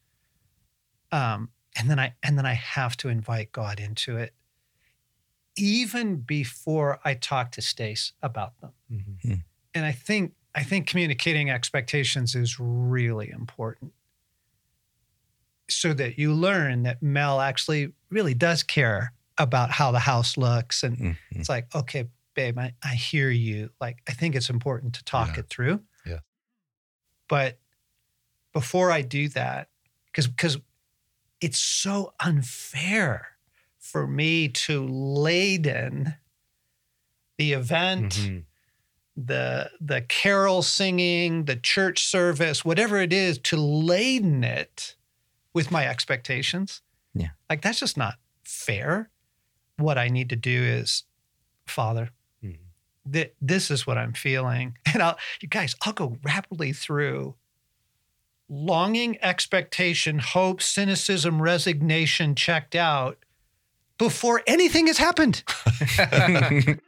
[1.12, 4.34] Um, and then I and then I have to invite God into it,
[5.58, 9.43] even before I talk to Stace about them Mhm.
[9.74, 13.94] And I think I think communicating expectations is really important.
[15.70, 20.84] So that you learn that Mel actually really does care about how the house looks.
[20.84, 21.18] And Mhm.
[21.32, 23.72] it's like, okay, babe, I, I hear you.
[23.80, 25.40] Like, I think it's important to talk Yeah.
[25.40, 25.82] it through.
[26.06, 26.20] Yeah.
[27.30, 27.58] But
[28.52, 29.70] before I do that,
[30.08, 30.58] because because
[31.40, 33.38] it's so unfair
[33.80, 36.16] for me to laden
[37.38, 38.46] the event Mhm.
[39.28, 44.96] The the carol singing, the church service, whatever it is, to laden it
[45.54, 46.82] with my expectations.
[47.14, 47.30] Yeah.
[47.50, 49.10] Like that's just not fair.
[49.78, 51.04] What I need to do is,
[51.68, 52.10] Father,
[52.44, 52.58] Mhm.
[53.12, 54.78] th- this is what I'm feeling.
[54.94, 57.36] And I'll you guys, I'll go rapidly through
[58.50, 63.18] longing, expectation, hope, cynicism, resignation checked out
[63.98, 65.44] before anything has happened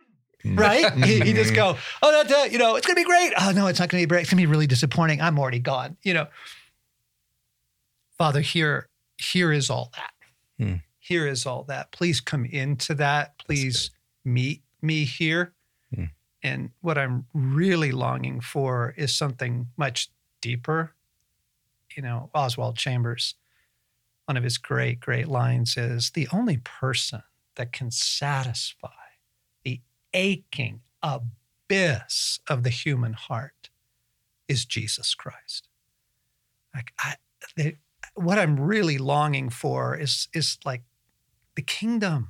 [0.45, 0.95] right?
[1.07, 3.33] you, you just go, oh, that, that, you know, it's gonna be great.
[3.39, 4.21] Oh no, it's not gonna be great.
[4.21, 5.21] It's gonna be really disappointing.
[5.21, 5.97] I'm already gone.
[6.03, 6.27] You know,
[8.17, 10.13] Father, here, here is all that.
[10.63, 10.75] Hmm.
[10.99, 11.91] Here is all that.
[11.91, 13.37] Please come into that.
[13.37, 13.91] Please
[14.23, 15.53] meet me here.
[15.93, 16.05] Hmm.
[16.41, 20.09] And what I'm really longing for is something much
[20.41, 20.93] deeper.
[21.95, 23.35] You know, Oswald Chambers,
[24.25, 27.23] one of his great, great lines is the only person
[27.55, 29.02] that can satisfy
[30.13, 33.69] aching abyss of the human heart
[34.47, 35.67] is Jesus Christ.
[36.73, 37.15] Like I,
[37.55, 37.75] the,
[38.15, 40.83] what I'm really longing for is is like
[41.55, 42.29] the kingdom,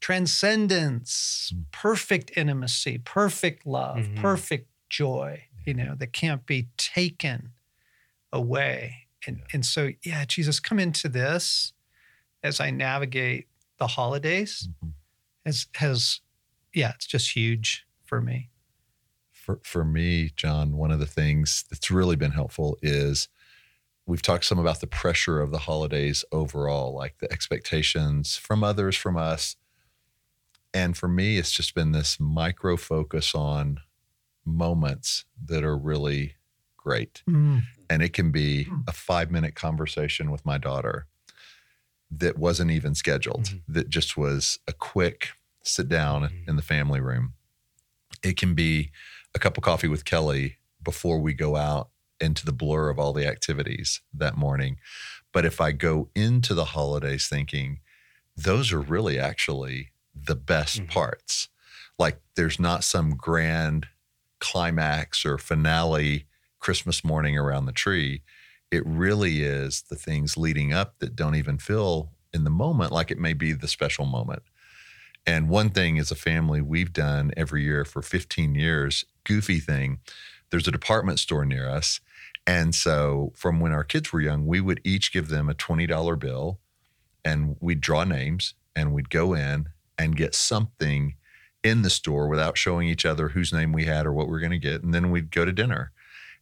[0.00, 1.64] transcendence, Mm.
[1.72, 4.16] perfect intimacy, perfect love, Mhm.
[4.16, 5.48] perfect joy.
[5.66, 7.52] You know that can't be taken
[8.32, 9.08] away.
[9.26, 9.44] And Yeah.
[9.54, 11.72] and so yeah, Jesus, come into this
[12.42, 13.48] as I navigate
[13.78, 14.92] the holidays Mhm.
[15.46, 16.20] has has
[16.74, 18.50] yeah, it's just huge for me.
[19.32, 23.28] For, for me, John, one of the things that's really been helpful is
[24.06, 28.96] we've talked some about the pressure of the holidays overall, like the expectations from others,
[28.96, 29.56] from us.
[30.72, 33.80] And for me, it's just been this micro focus on
[34.44, 36.34] moments that are really
[36.76, 37.22] great.
[37.90, 41.06] And it can be a five minute conversation with my daughter
[42.10, 43.62] that wasn't even scheduled, Mhm.
[43.68, 45.30] that just was a quick
[45.64, 46.48] sit down Mhm.
[46.48, 47.34] in the family room.
[48.22, 48.92] It can be
[49.34, 53.12] a cup of coffee with Kelly before we go out into the blur of all
[53.12, 54.78] the activities that morning.
[55.32, 57.80] But if I go into the holidays thinking
[58.36, 60.88] those are really actually the best Mhm.
[60.90, 61.48] parts,
[61.98, 63.88] like there's not some grand
[64.40, 66.26] climax or finale
[66.60, 68.22] Christmas morning around the tree.
[68.70, 73.10] It really is the things leading up that don't even feel in the moment like
[73.10, 74.42] it may be the special moment.
[75.26, 80.00] And one thing as a family we've done every year for 15 years, goofy thing,
[80.50, 82.00] there's a department store near us
[82.46, 86.18] And so from when our kids were young, we would each give them a $20
[86.18, 86.60] bill
[87.24, 91.14] and we'd draw names and we'd go in and get something
[91.62, 94.40] in the store without showing each other whose name we had or what we we're
[94.40, 94.82] going to get.
[94.82, 95.92] And then we'd go to dinner.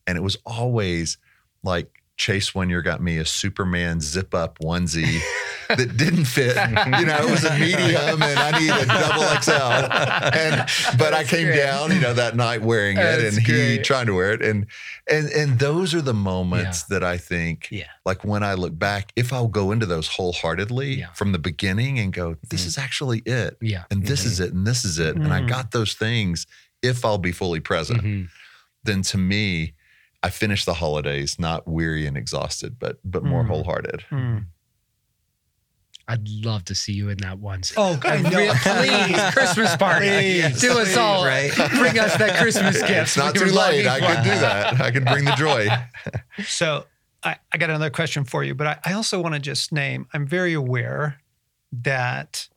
[0.07, 1.18] And it was always
[1.62, 5.18] like Chase one year got me a Superman zip up onesie
[5.68, 6.54] that didn't fit.
[7.00, 10.36] You know, it was a medium and I need a double XL.
[10.38, 11.56] And but I came great.
[11.56, 13.84] down, you know, that night wearing it That's and he great.
[13.84, 14.42] trying to wear it.
[14.42, 14.66] And
[15.10, 17.86] and and those are the moments that I think Yeah.
[18.04, 21.12] like when I look back, if I'll go into those wholeheartedly Yeah.
[21.14, 22.66] from the beginning and go, this Mhm.
[22.66, 23.56] is actually it.
[23.60, 23.84] Yeah.
[23.90, 25.16] And this is it, and this is it.
[25.16, 25.48] And I Mhm.
[25.48, 26.46] got those things
[26.82, 28.28] if I'll be fully present Mhm.
[28.84, 29.72] then to me,
[30.22, 33.48] I finish the holidays not weary and exhausted, but but more Mm.
[33.48, 34.02] wholehearted.
[34.08, 34.38] Hmm.
[36.08, 37.74] I'd love to see you in that onesie.
[37.76, 38.36] Oh, I know.
[38.36, 40.08] Real- please, Christmas party.
[40.08, 41.52] Please, Do us all right?
[41.70, 42.90] Bring us that Christmas gift.
[42.90, 43.86] It's not too late.
[43.86, 44.06] I for.
[44.06, 44.80] can do that.
[44.80, 45.68] I can bring the joy.
[46.46, 46.86] So
[47.22, 50.08] I, I got another question for you, but I, I also want to just name
[50.12, 51.18] I'm very aware
[51.72, 52.48] that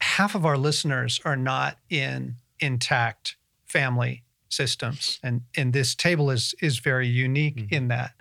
[0.00, 3.36] half of our listeners are not in intact
[3.66, 5.18] family systems.
[5.22, 7.72] And, and this table is is very unique Mhm.
[7.72, 8.12] in that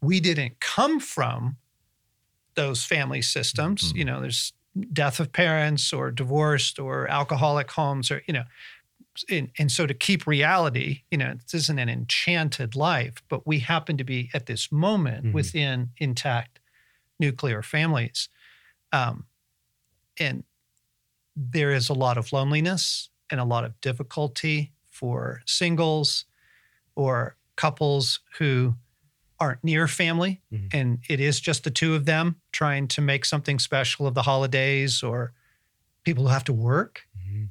[0.00, 1.56] we didn't come from
[2.54, 3.92] those family systems.
[3.92, 3.96] Mhm.
[3.96, 4.52] You know, there's
[4.92, 8.44] death of parents or divorced or alcoholic homes or, you know,
[9.30, 13.60] and, and so to keep reality, you know, this isn't an enchanted life, but we
[13.60, 15.32] happen to be at this moment Mhm.
[15.32, 16.60] within intact
[17.18, 18.28] nuclear families.
[18.92, 19.26] Um,
[20.18, 20.44] and
[21.34, 26.24] there is a lot of loneliness and a lot of difficulty for singles
[26.94, 28.74] or couples who
[29.38, 30.72] aren't near family Mhm.
[30.72, 34.22] and it is just the two of them trying to make something special of the
[34.22, 35.34] holidays or
[36.04, 37.50] people who have to work Mhm.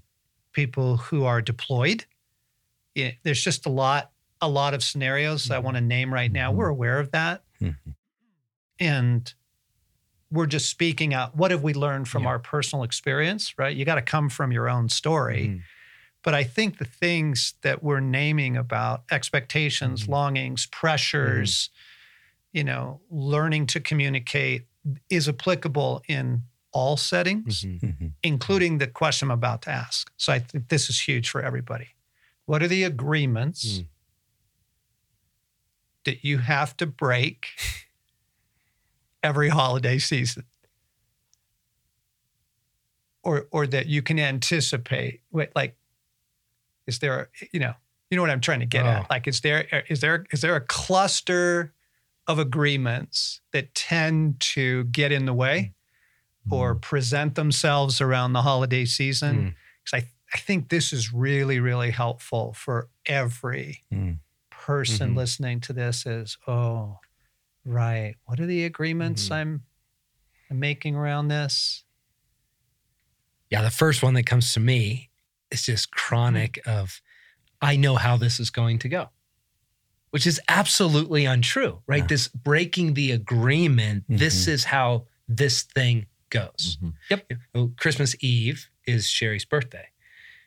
[0.52, 2.06] people who are deployed.
[2.96, 5.64] Yeah, there's just a lot, a lot of scenarios I Mhm.
[5.64, 6.52] want to name right now.
[6.52, 6.56] Mhm.
[6.56, 7.76] We're aware of that, Mhm.
[8.80, 9.34] and
[10.32, 11.36] we're just speaking out.
[11.36, 12.30] What have we learned from Yeah.
[12.30, 13.54] our personal experience?
[13.60, 13.76] Right?
[13.78, 15.62] You got to come from your own story.
[16.26, 20.10] But I think the things that we're naming about expectations, Mhm.
[20.10, 21.70] longings, pressures,
[22.52, 24.66] you know, learning to communicate
[25.08, 27.80] is applicable in all settings Mhm.
[27.80, 28.12] Mhm.
[28.24, 30.12] including the question I'm about to ask.
[30.18, 31.90] So I think this is huge for everybody.
[32.46, 33.88] What are the agreements Mm.
[36.06, 37.48] that you have to break
[39.24, 40.46] every holiday season?
[43.24, 45.22] Or or that you can anticipate?
[45.32, 45.78] Like
[46.88, 47.74] is there you know,
[48.10, 48.90] you know what I'm trying to get Oh.
[48.90, 49.10] at?
[49.10, 51.74] Like is there is there is there a cluster
[52.28, 55.72] of agreements that tend to get in the way?
[56.52, 59.36] or present themselves around the holiday season.
[59.36, 59.56] Mm.
[59.84, 64.20] Because I, I think this is really, really helpful for every Mm.
[64.52, 65.18] person Mhm.
[65.18, 67.00] listening to this is, oh,
[67.66, 68.14] right.
[68.26, 69.32] What are the agreements Mhm.
[69.36, 69.64] I'm,
[70.52, 71.84] I'm making around this?
[73.50, 75.10] Yeah, the first one that comes to me
[75.52, 77.02] is just chronic of
[77.62, 79.10] I know how this is going to go.
[80.12, 82.04] Which is absolutely untrue, right?
[82.04, 82.08] Yeah.
[82.08, 84.50] This breaking the agreement, this Mhm.
[84.50, 86.78] is how this thing goes.
[86.82, 86.94] Mhm.
[87.10, 87.32] Yep.
[87.54, 89.90] Well, Christmas Eve is Sherry's birthday.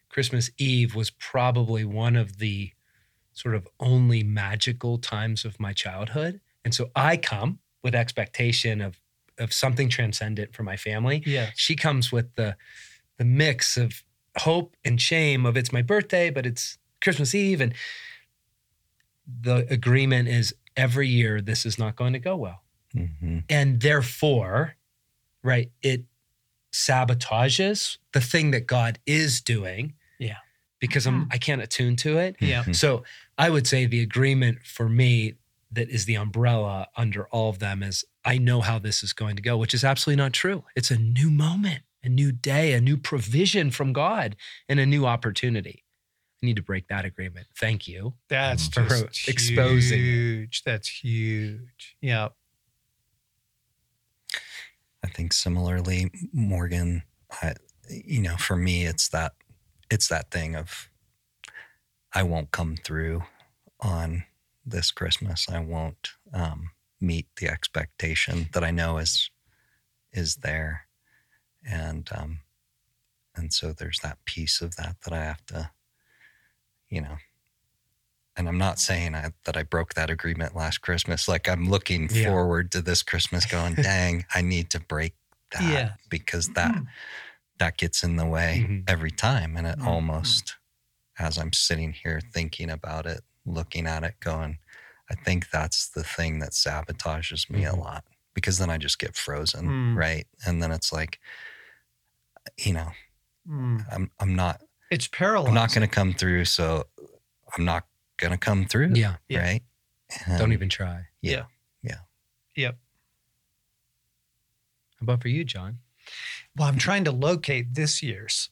[0.08, 2.72] Christmas Eve was probably one of the
[3.32, 6.40] sort of only magical times of my childhood.
[6.64, 9.00] And so I come with expectation of
[9.38, 11.22] of something transcendent for my family.
[11.24, 11.52] Yes.
[11.56, 12.56] She comes with the
[13.18, 14.02] the mix of
[14.40, 17.74] hope and shame of it's my birthday, but it's Christmas Eve and
[19.40, 22.62] the agreement is every year this is not going to go well
[22.96, 23.44] Mhm.
[23.50, 24.76] and therefore
[25.42, 26.04] right it
[26.72, 30.36] sabotages the thing that god is doing Yeah.
[30.80, 32.64] because i'm i can't attune to it Yeah.
[32.64, 32.74] Mhm.
[32.76, 33.04] so
[33.36, 35.34] i would say the agreement for me
[35.70, 39.36] that is the umbrella under all of them is i know how this is going
[39.36, 42.80] to go which is absolutely not true it's a new moment a new day a
[42.80, 44.36] new provision from god
[44.68, 45.84] and a new opportunity
[46.42, 50.02] i need to break that agreement thank you That's For just exposing it.
[50.02, 50.62] huge.
[50.64, 51.96] That's huge.
[52.00, 52.28] Yeah.
[55.04, 57.02] I think similarly, Morgan,
[57.42, 57.54] I,
[57.88, 59.32] you know, for me, it's that,
[59.90, 60.90] it's that thing of,
[62.12, 63.22] I won't come through
[63.80, 64.24] on
[64.66, 65.46] this Christmas.
[65.48, 66.70] I won't um,
[67.00, 69.30] meet the expectation that I know is,
[70.12, 70.87] is there,
[71.66, 72.40] and um,
[73.34, 75.70] and so there's that piece of that that I have to,
[76.88, 77.16] you know.
[78.36, 81.26] And I'm not saying I, that I broke that agreement last Christmas.
[81.26, 82.24] Like I'm looking Yeah.
[82.24, 85.14] forward to this Christmas, going, "Dang, I need to break
[85.50, 85.94] that Yeah.
[86.08, 86.84] because that
[87.58, 88.84] that gets in the way Mhm.
[88.86, 89.86] every time and it Mhm.
[89.86, 90.56] almost
[91.18, 94.58] as i'm sitting here thinking about it looking at it going
[95.10, 98.04] I think that's the thing that sabotages me a lot
[98.38, 99.96] because then I just get frozen, Mm.
[99.96, 100.26] right?
[100.46, 101.18] And then it's like,
[102.58, 102.90] you know,
[103.48, 103.84] Mm.
[103.92, 104.60] I'm I'm not
[104.90, 105.48] It's paralyzing.
[105.48, 106.84] I'm not going to come through, so
[107.56, 107.86] I'm not
[108.18, 109.16] going to come through, Yeah.
[109.28, 109.40] Yeah.
[109.40, 109.62] right?
[110.38, 111.06] Don't even try.
[111.22, 111.44] Yeah.
[111.82, 111.98] Yeah.
[112.56, 112.76] Yep.
[115.00, 115.78] How about for you, John?
[116.56, 118.48] Well, I'm trying to locate this year's.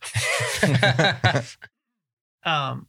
[2.45, 2.87] Um,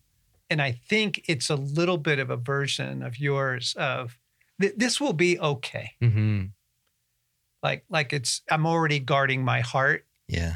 [0.51, 4.17] and I think it's a little bit of a version of yours of
[4.61, 5.93] th- this will be okay.
[5.99, 6.43] hmm
[7.63, 10.55] Like like it's I'm already guarding my heart Yeah.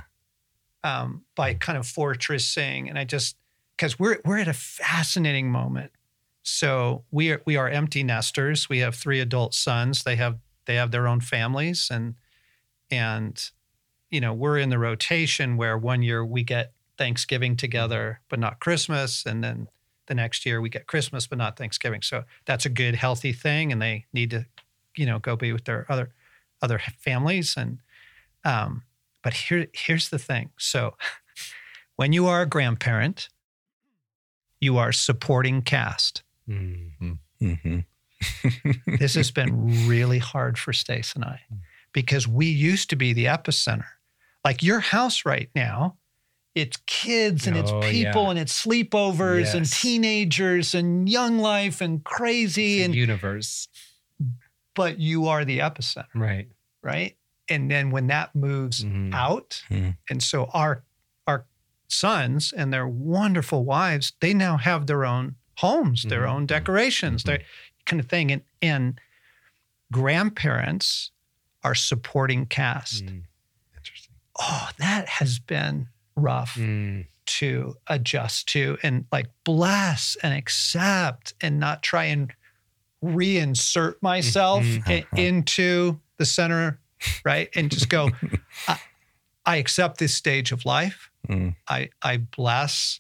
[0.84, 3.36] um, by kind of fortressing, and I just
[3.76, 5.92] because we're we're at a fascinating moment.
[6.44, 8.70] So we are we are empty nesters.
[8.70, 10.04] We have three adult sons.
[10.04, 12.16] They have they have their own families, and
[12.90, 13.50] and
[14.10, 18.60] you know we're in the rotation where one year we get Thanksgiving together, but not
[18.60, 19.68] Christmas, and then
[20.08, 22.02] the next year we get Christmas, but not Thanksgiving.
[22.02, 24.46] So that's a good healthy thing, and they need to
[24.96, 26.10] you know go be with their other
[26.62, 27.80] other families and
[28.44, 28.84] um,
[29.24, 30.50] but here here's the thing.
[30.58, 30.96] So
[31.96, 33.30] when you are a grandparent,
[34.60, 36.24] you are supporting cast.
[36.50, 37.18] Mm.
[37.40, 37.80] hmm
[39.00, 41.42] This has been really hard for Stace and I
[41.94, 43.86] because we used to be the epicenter.
[44.46, 45.98] Like your house right now,
[46.56, 48.30] it's kids and it's Oh, people yeah.
[48.32, 53.68] and it's sleepovers and teenagers and young life and crazy and universe.
[54.76, 56.48] But you are the epicenter, Right.
[56.82, 57.18] right?
[57.50, 59.14] And then when that moves Mhm.
[59.14, 59.98] out, Mhm.
[60.10, 60.84] and so our
[61.28, 61.46] our
[61.88, 66.30] sons and their wonderful wives, they now have their own homes, their Mhm.
[66.30, 67.42] own decorations, their
[67.86, 68.32] kind of thing.
[68.32, 69.00] And and
[69.92, 71.12] grandparents
[71.64, 73.06] are supporting cast.
[73.06, 73.24] Mm.
[73.76, 74.16] Interesting.
[74.40, 77.08] Oh, that has been rough Mm.
[77.26, 82.34] to adjust to and like bless and accept and not try and
[83.04, 84.88] reinsert myself Mhm.
[84.88, 86.80] i- into the center,
[87.26, 87.50] right?
[87.56, 88.12] And just go,
[88.68, 88.80] I,
[89.46, 91.10] I accept this stage of life.
[91.28, 91.56] Mm.
[91.68, 93.00] I, I bless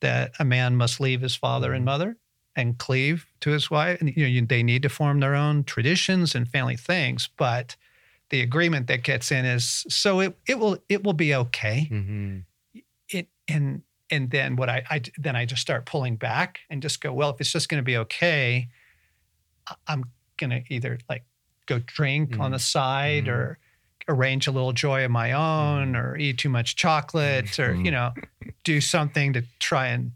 [0.00, 2.16] that a man must leave his father and mother
[2.56, 4.00] and cleave to his wife.
[4.00, 7.28] And you know, they need to form their own traditions and family things.
[7.36, 7.76] But
[8.30, 12.44] the agreement that gets in is so it, it will it will be okay Mhm.
[13.08, 17.00] it and and then what I, I then I just start pulling back and just
[17.00, 18.68] go, well, if it's just going to be okay,
[19.86, 20.04] I'm
[20.36, 21.24] going to either like
[21.66, 22.54] go drink on Mhm.
[22.54, 23.28] the side Mhm.
[23.32, 23.58] or
[24.08, 27.92] arrange a little joy of my own or eat too much chocolate or you Mhm.
[27.92, 28.14] know
[28.64, 30.12] do something to try and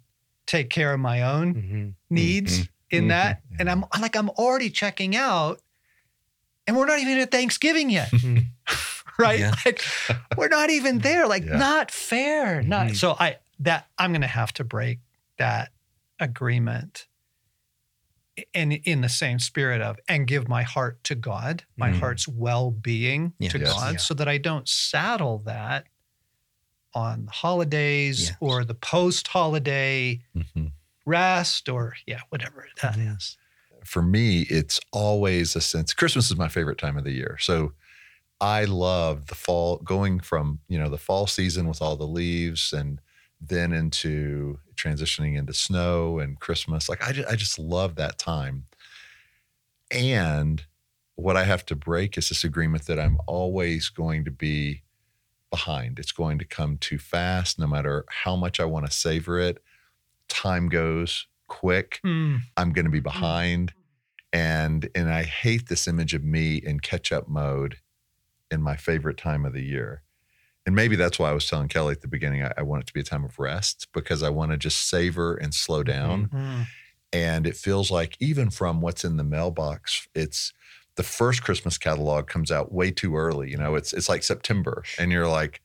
[0.47, 1.95] take care of my own Mhm.
[2.11, 2.69] needs Mhm.
[2.91, 3.09] in Mhm.
[3.09, 5.61] that and I'm like I'm already checking out
[6.67, 8.11] and we're not even at Thanksgiving yet
[9.19, 9.39] right?
[9.41, 9.55] Yeah.
[9.65, 9.83] Like
[10.37, 11.27] we're not even there.
[11.29, 11.57] Like Yeah.
[11.57, 12.63] not fair.
[12.63, 12.97] Not Mhm.
[12.97, 14.99] so I that I'm gonna have to break
[15.39, 15.71] that
[16.19, 17.07] agreement
[18.53, 22.01] in in the same spirit of and give my heart to God, my Mhm.
[22.01, 23.69] heart's well-being to Yes.
[23.75, 23.99] God, Yeah.
[23.99, 25.87] so that I don't saddle that
[26.95, 30.73] on the holidays or the post-holiday Mhm.
[31.05, 33.17] rest or yeah, whatever that Mhm.
[33.17, 33.37] is.
[33.85, 35.95] for me, it's always a sense.
[35.95, 37.37] Christmas is my favorite time of the year.
[37.39, 37.73] So
[38.41, 42.73] I love the fall, going from, you know, the fall season with all the leaves
[42.73, 43.01] and
[43.41, 46.89] then into transitioning into snow and Christmas.
[46.89, 48.65] Like I just, I just love that time.
[49.91, 50.65] And
[51.17, 54.83] what I have to break is this agreement that I'm always going to be
[55.51, 55.99] behind.
[55.99, 59.63] It's going to come too fast, no matter how much I want to savor it.
[60.29, 62.01] Time goes quick.
[62.03, 62.37] Hmm.
[62.57, 63.73] I'm going to be behind.
[64.33, 67.77] And and I hate this image of me in catch up mode
[68.51, 70.03] in my favorite time of the year.
[70.67, 72.87] And maybe that's why I was telling Kelly at the beginning, I, I want it
[72.89, 76.25] to be a time of rest because I want to just savor and slow down.
[76.25, 76.63] Hmm.
[77.13, 80.53] And it feels like even from what's in the mailbox, it's
[80.97, 83.49] the first Christmas catalog comes out way too early.
[83.51, 85.63] You know, it's it's like September, and you're like,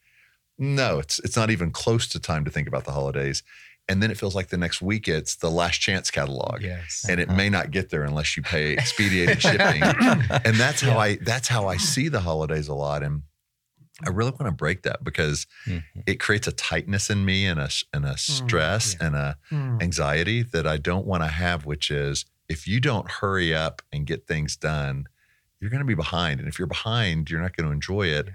[0.60, 3.42] no, it's it's not even close to time to think about the holidays.
[3.90, 7.04] And then it feels like the next week it's the last chance catalog Yes.
[7.10, 9.82] and it may not get there unless you pay expedited shipping.
[9.82, 10.98] And that's how Yeah.
[11.00, 13.02] I that's how I see the holidays a lot.
[13.02, 13.24] And
[14.06, 15.84] I really want to break that because Mhm.
[16.06, 19.08] it creates a tightness in me and a and a stress yeah.
[19.08, 19.78] and a Hmm.
[19.82, 24.06] anxiety that I don't want to have, which is if you don't hurry up and
[24.06, 25.08] get things done,
[25.60, 26.40] you're going to be behind.
[26.40, 28.30] And if you're behind, you're not going to enjoy it.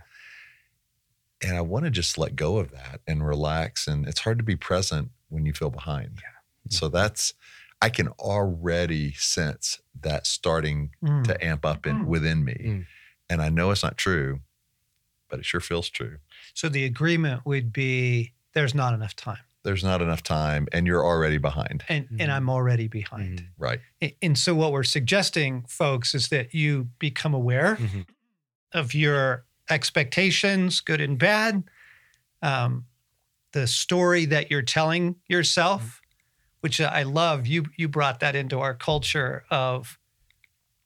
[1.42, 3.86] And I want to just let go of that and relax.
[3.86, 6.22] And it's hard to be present when you feel behind.
[6.70, 7.34] So that's,
[7.82, 11.22] I can already sense that starting Hmm.
[11.24, 12.06] to amp up in, Mm.
[12.06, 12.54] within me.
[12.54, 12.86] Mm.
[13.28, 14.40] And I know it's not true,
[15.29, 16.18] but it sure feels true.
[16.55, 19.39] So the agreement would be there's not enough time.
[19.64, 21.83] there's not enough time, and you're already behind.
[21.89, 22.20] And Mhm.
[22.20, 23.41] and I'm already behind.
[23.41, 23.47] Mhm.
[23.59, 23.81] Right.
[24.01, 28.07] And- And so what we're suggesting, folks, is that you become aware Mhm.
[28.72, 31.64] of your expectations, good and bad,
[32.43, 32.87] um,
[33.53, 36.01] the story that you're telling yourself,
[36.61, 37.49] which I love.
[37.49, 39.99] You you brought that into our culture of.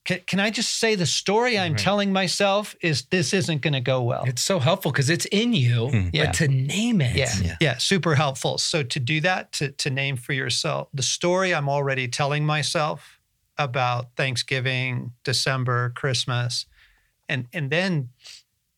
[0.05, 1.79] Can, can I just say the story I'm Right.
[1.81, 4.25] telling myself is this isn't going to go well?
[4.27, 6.11] It's so helpful because it's in you, Mm.
[6.13, 6.27] Yeah.
[6.27, 7.15] but to name it.
[7.17, 7.35] Yeah.
[7.43, 7.57] Yeah.
[7.61, 8.57] yeah, super helpful.
[8.59, 13.21] So to do that, to to name for yourself the story I'm already telling myself
[13.59, 16.65] about Thanksgiving, December, Christmas,
[17.29, 18.09] and and then,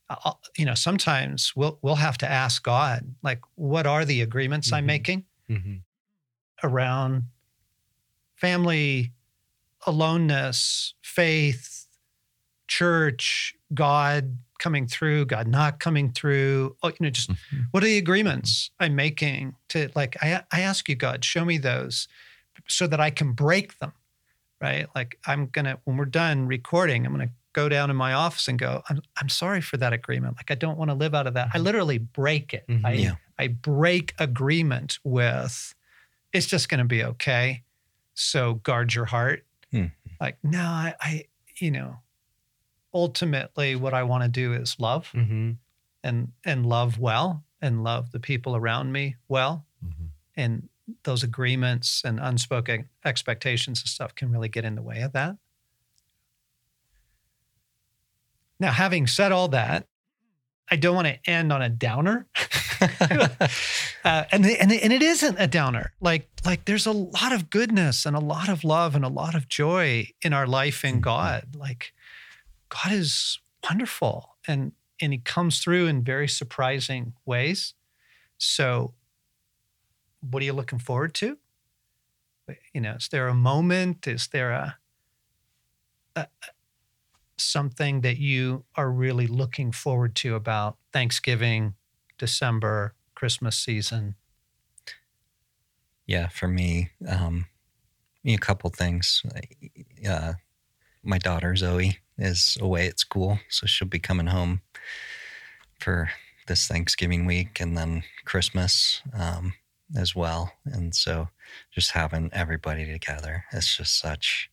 [0.09, 4.73] uh, you know, sometimes we'll we'll have to ask God, like, what are the agreements
[4.73, 4.87] I'm Mhm.
[4.87, 5.81] making Mhm.
[6.63, 7.29] around
[8.35, 9.13] family,
[9.85, 11.87] aloneness, faith,
[12.67, 16.75] church, God coming through, God not coming through.
[16.83, 17.29] Oh, you know, just
[17.71, 21.57] what are the agreements I'm making to like I I ask you, God, show me
[21.57, 22.07] those
[22.67, 23.93] so that I can break them.
[24.61, 24.87] Right.
[24.95, 28.57] Like I'm gonna when we're done recording, I'm gonna go down in my office and
[28.57, 30.37] go, I'm I'm sorry for that agreement.
[30.37, 31.49] Like I don't want to live out of that.
[31.53, 32.65] I literally break it.
[32.67, 32.85] Mhm.
[32.85, 33.15] I Yeah.
[33.37, 35.75] I break agreement with
[36.31, 37.63] it's just gonna be okay.
[38.13, 39.45] So guard your heart.
[39.73, 39.85] Hmm.
[40.21, 41.25] Like, no, I, I
[41.59, 41.97] you know,
[42.93, 45.57] ultimately what I want to do is love Mhm.
[46.03, 50.09] and and love well and love the people around me well Mhm.
[50.35, 50.69] and
[51.03, 55.37] those agreements and unspoken expectations and stuff can really get in the way of that
[58.59, 59.87] now having said all that
[60.71, 62.27] i don't want to end on a downer.
[64.05, 65.93] Uh, and, the, and, the, and it isn't a downer.
[66.01, 69.33] Like like there's a lot of goodness and a lot of love and a lot
[69.33, 71.01] of joy in our life in Mhm.
[71.01, 71.55] god.
[71.55, 71.93] Like
[72.67, 77.75] god is wonderful and and he comes through in very surprising ways.
[78.37, 78.93] So
[80.19, 81.37] what are you looking forward to?
[82.73, 84.05] You know is there a moment?
[84.05, 84.77] Is there a,
[86.17, 86.27] a
[87.43, 91.73] something that you are really looking forward to about thanksgiving
[92.17, 94.15] december christmas season
[96.05, 97.45] Yeah, for me, um,
[98.25, 99.23] a couple things.
[100.07, 100.33] Uh,
[101.03, 104.61] my daughter Zoe is away at school, so she'll be coming home
[105.79, 106.09] for
[106.47, 109.53] this Thanksgiving week and then Christmas um,
[109.95, 110.53] as well.
[110.65, 111.29] And so,
[111.71, 114.49] just having everybody together is just such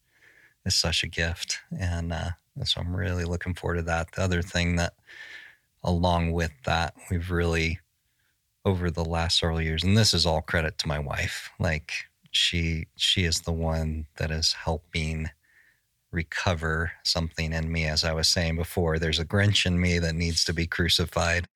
[0.66, 2.30] is such a gift, and uh,
[2.64, 4.12] so I'm really looking forward to that.
[4.12, 4.94] The other thing that,
[5.82, 7.78] along with that, we've really
[8.66, 11.92] over the last several years and this is all credit to my wife like
[12.30, 15.30] she she is the one that is helping
[16.12, 17.84] recover something in me.
[17.84, 21.46] As i was saying before there's a grinch in me that needs to be crucified.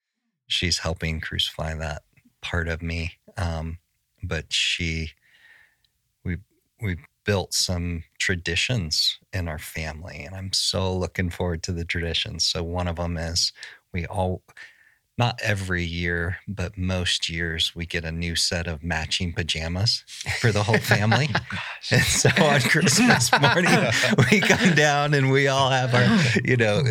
[0.47, 2.03] She's helping crucify that
[2.41, 3.13] part of me.
[3.37, 3.79] Um,
[4.23, 5.11] but she
[6.25, 6.39] we
[6.81, 12.47] we built some traditions in our family and i'm so looking forward to the traditions
[12.47, 13.53] so one of them is
[13.93, 14.43] we all
[15.17, 20.03] not every year, but most years, we get a new set of matching pajamas
[20.41, 21.29] for the whole family.
[21.91, 23.87] and so on Christmas morning,
[24.31, 26.83] we come down and we all have our, you know,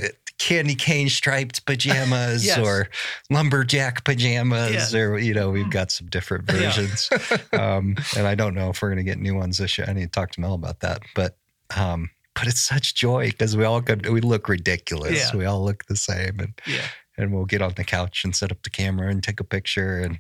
[0.47, 2.57] candy cane striped pajamas Yes.
[2.59, 2.89] or
[3.29, 4.93] lumberjack pajamas, Yes.
[4.93, 6.71] or, you know, we've got some different Yeah.
[6.71, 7.09] versions.
[7.53, 9.87] um, and I don't know if we're going to get new ones this year.
[9.89, 11.01] I need to talk to Mel about that.
[11.15, 11.37] But,
[11.75, 15.17] um, but it's such joy because we all could, we look ridiculous.
[15.17, 15.37] Yeah.
[15.37, 16.39] We all look the same.
[16.39, 16.85] And yeah
[17.15, 19.99] and we'll get on the couch and set up the camera and take a picture
[19.99, 20.17] and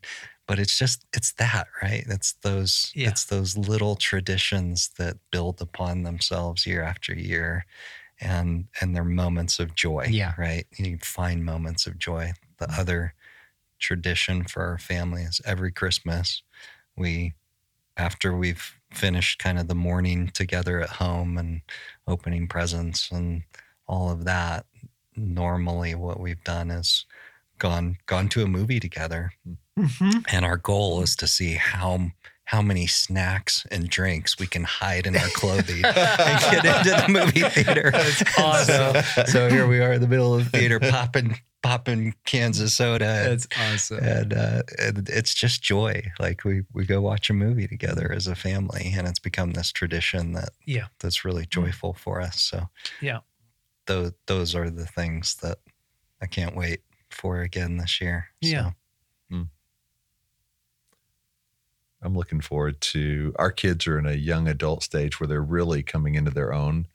[0.47, 3.07] but it's just it's that right it's those Yeah.
[3.09, 7.65] it's those little traditions that build upon themselves year after year
[8.23, 10.33] and and they're moments of joy Yeah.
[10.37, 10.65] right?
[10.77, 12.33] You find moments of joy.
[12.57, 13.13] The other
[13.79, 16.41] tradition for our family is every christmas
[16.95, 17.33] we
[17.97, 21.61] after we've finished kind of the morning together at home and
[22.07, 23.43] opening presents and
[23.87, 24.65] all of that
[25.17, 27.05] normally what we've done is
[27.59, 29.31] gone gone to a movie together.
[29.77, 30.19] Mm-hmm.
[30.31, 32.11] and our goal is to see how
[32.45, 37.05] how many snacks and drinks we can hide in our clothing and get into the
[37.09, 37.89] movie theater.
[37.91, 38.23] That's
[38.67, 42.69] So, so here we are in the middle of the theater popping popping cans of
[42.71, 43.05] soda.
[43.05, 44.03] And, That's awesome.
[44.03, 46.03] and, uh, and it's just joy.
[46.19, 49.71] Like we we go watch a movie together as a family, and it's become this
[49.71, 50.87] tradition that Yeah.
[50.99, 52.41] that's really joyful for us.
[52.41, 52.67] So
[53.01, 53.19] Yeah.
[53.85, 55.59] those those are the things that
[56.21, 58.27] I can't wait for again this year.
[58.41, 58.71] Yeah.
[58.71, 58.73] So,
[62.03, 65.83] I'm looking forward to our kids are in a young adult stage where they're really
[65.83, 66.87] coming into their own.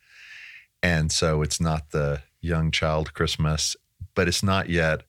[0.83, 3.77] And so it's not the young child Christmas,
[4.15, 5.03] but it's not yet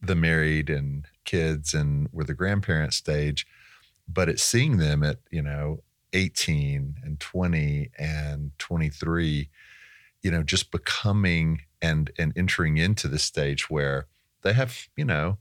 [0.00, 3.46] the married and kids and we're the grandparent stage.
[4.12, 5.82] but it's seeing them at, you know,
[6.12, 9.48] 18 and 20 and 23,
[10.22, 14.06] you know, just becoming and and entering into the stage where
[14.42, 15.38] they have, you know,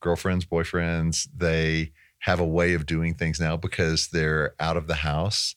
[0.00, 1.92] girlfriends, boyfriends, they
[2.26, 5.54] have a way of doing things now because they're out of the house.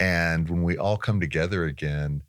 [0.00, 2.24] And when we all come together again,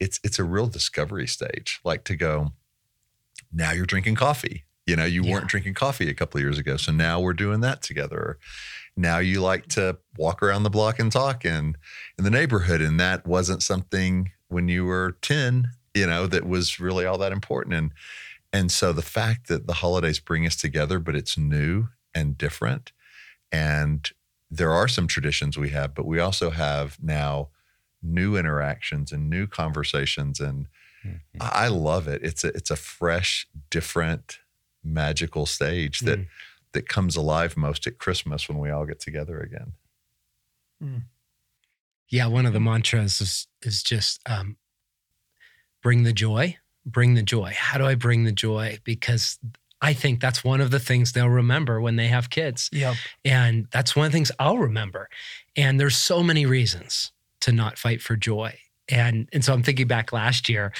[0.00, 1.78] it's it's a real discovery stage.
[1.84, 2.52] Like to go,
[3.52, 4.64] now you're drinking coffee.
[4.86, 5.32] You know, you yeah.
[5.32, 6.78] weren't drinking coffee a couple of years ago.
[6.78, 8.38] So now we're doing that together.
[8.96, 11.76] Now you like to walk around the block and talk in
[12.16, 12.80] in the neighborhood.
[12.80, 17.32] And that wasn't something when you were 10, you know, that was really all that
[17.32, 17.74] important.
[17.74, 17.90] And
[18.50, 22.92] and so the fact that the holidays bring us together, but it's new and different.
[23.52, 24.08] And
[24.50, 27.48] there are some traditions we have, but we also have now
[28.02, 30.40] new interactions and new conversations.
[30.40, 30.68] And
[31.04, 31.38] mm-hmm.
[31.40, 32.22] I love it.
[32.22, 34.38] It's a it's a fresh, different,
[34.84, 36.26] magical stage that mm.
[36.72, 39.72] that comes alive most at Christmas when we all get together again.
[40.82, 41.02] Mm.
[42.08, 44.56] Yeah, one of the mantras is is just um,
[45.82, 47.52] bring the joy bring the joy.
[47.56, 48.78] How do I bring the joy?
[48.84, 49.38] Because
[49.80, 52.70] I think that's one of the things they'll remember when they have kids.
[52.72, 52.94] Yeah.
[53.24, 55.08] And that's one of the things I'll remember.
[55.56, 57.12] And there's so many reasons
[57.42, 58.58] to not fight for joy.
[58.88, 60.72] And and so I'm thinking back last year,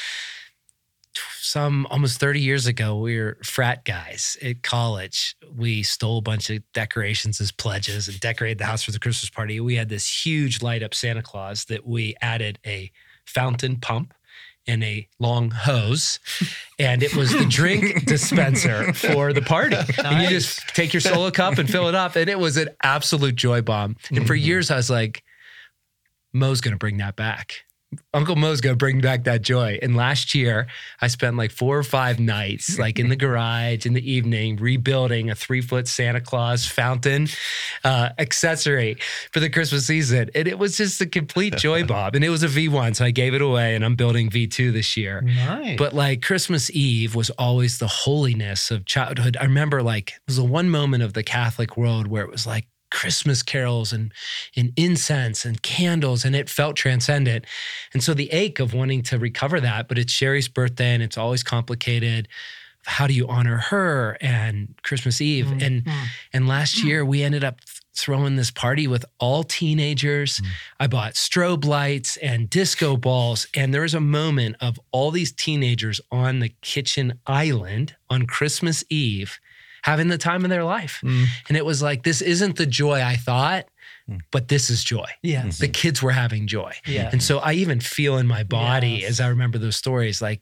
[1.41, 5.37] some almost 30 years ago, we were frat guys at college.
[5.57, 9.31] We stole a bunch of decorations as pledges and decorated the house for the Christmas
[9.31, 9.61] party.
[9.61, 12.91] We had this huge light up Santa Claus that we added a
[13.25, 14.15] fountain pump
[14.67, 16.19] in a long hose,
[16.79, 19.77] and it was the drink dispenser for the party.
[19.77, 19.99] Nice.
[19.99, 22.71] And you just take your solo cup and fill it up, and it was an
[22.83, 23.97] absolute joy bomb.
[24.09, 24.27] And mm-hmm.
[24.27, 25.23] for years, I was like,
[26.33, 27.66] Mo's going to bring that back.
[28.13, 29.79] Uncle Mo's gonna bring back that joy.
[29.81, 30.67] And last year,
[31.01, 35.31] I spent like four or five nights, like in the garage in the evening, rebuilding
[35.31, 37.29] a three foot Santa Claus fountain
[37.85, 38.97] uh, accessory
[39.33, 40.31] for the Christmas season.
[40.35, 42.17] And it was just a complete joy Bob.
[42.17, 44.97] And it was a V1, so I gave it away, and I'm building V2 this
[44.97, 45.21] year.
[45.21, 45.79] Nice.
[45.79, 49.37] But like Christmas Eve was always the holiness of childhood.
[49.41, 52.47] I remember like it was the one moment of the Catholic world where it was
[52.47, 54.13] like Christmas carols and,
[54.57, 57.45] and incense and candles, and it felt transcendent.
[57.93, 61.19] And so the ache of wanting to recover that, but it's Sherry's birthday and it's
[61.19, 62.29] always complicated.
[62.85, 65.47] How do you honor her and Christmas Eve?
[65.47, 65.63] Mm-hmm.
[65.63, 65.89] And
[66.33, 66.87] and last mm-hmm.
[66.87, 67.61] year we ended up
[67.97, 70.39] throwing this party with all teenagers.
[70.39, 70.53] Mm-hmm.
[70.81, 73.47] I bought strobe lights and disco balls.
[73.55, 78.85] And there was a moment of all these teenagers on the kitchen island on Christmas
[78.91, 79.41] Eve
[79.87, 81.01] having the time of their life.
[81.05, 81.27] Mm.
[81.47, 83.67] And it was like, this isn't the joy I thought,
[84.11, 84.21] mm.
[84.33, 85.07] but this is joy.
[85.23, 85.59] Yes.
[85.59, 86.73] The kids were having joy.
[86.89, 87.09] Yeah.
[87.13, 89.11] And so I even feel in my body yes.
[89.11, 90.41] as I remember those stories, like,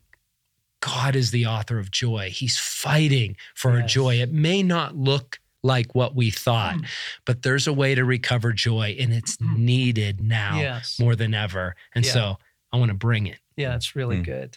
[0.80, 2.30] God is the author of joy.
[2.32, 3.92] He's fighting for yes.
[3.92, 4.14] joy.
[4.14, 6.86] It may not look like what we thought, mm.
[7.26, 9.58] but there's a way to recover joy and it's mm.
[9.58, 10.98] needed now yes.
[10.98, 11.76] more than ever.
[11.94, 12.12] And yeah.
[12.12, 12.38] so
[12.72, 13.40] I want to bring it.
[13.58, 14.24] Yeah, it's really mm.
[14.24, 14.56] good.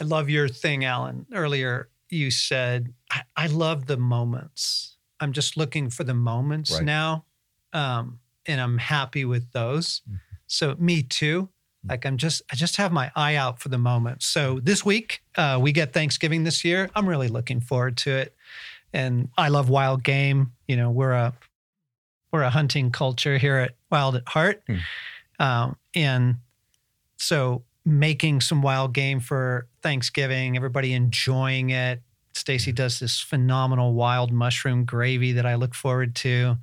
[0.00, 4.96] I love your thing, Allen, earlier you said, I, I love the moments.
[5.20, 6.84] I'm just looking for the moments right.
[6.84, 7.24] now.
[7.72, 10.02] Um, and I'm happy with those.
[10.08, 10.16] Mm-hmm.
[10.46, 11.42] So me too.
[11.42, 11.90] Mm-hmm.
[11.90, 14.22] Like I'm just, I just have my eye out for the moment.
[14.22, 16.90] So this week, uh, we get Thanksgiving this year.
[16.94, 18.34] I'm really looking forward to it.
[18.92, 20.52] And I love wild game.
[20.68, 21.32] You know, we're a,
[22.32, 24.62] we're a hunting culture here at Wild at Heart.
[24.68, 24.80] Mm.
[25.38, 26.36] Um, and
[27.16, 32.02] so making some wild game for Thanksgiving, everybody enjoying it.
[32.34, 32.74] Stasi mm-hmm.
[32.74, 36.56] does this phenomenal wild mushroom gravy that I look forward to.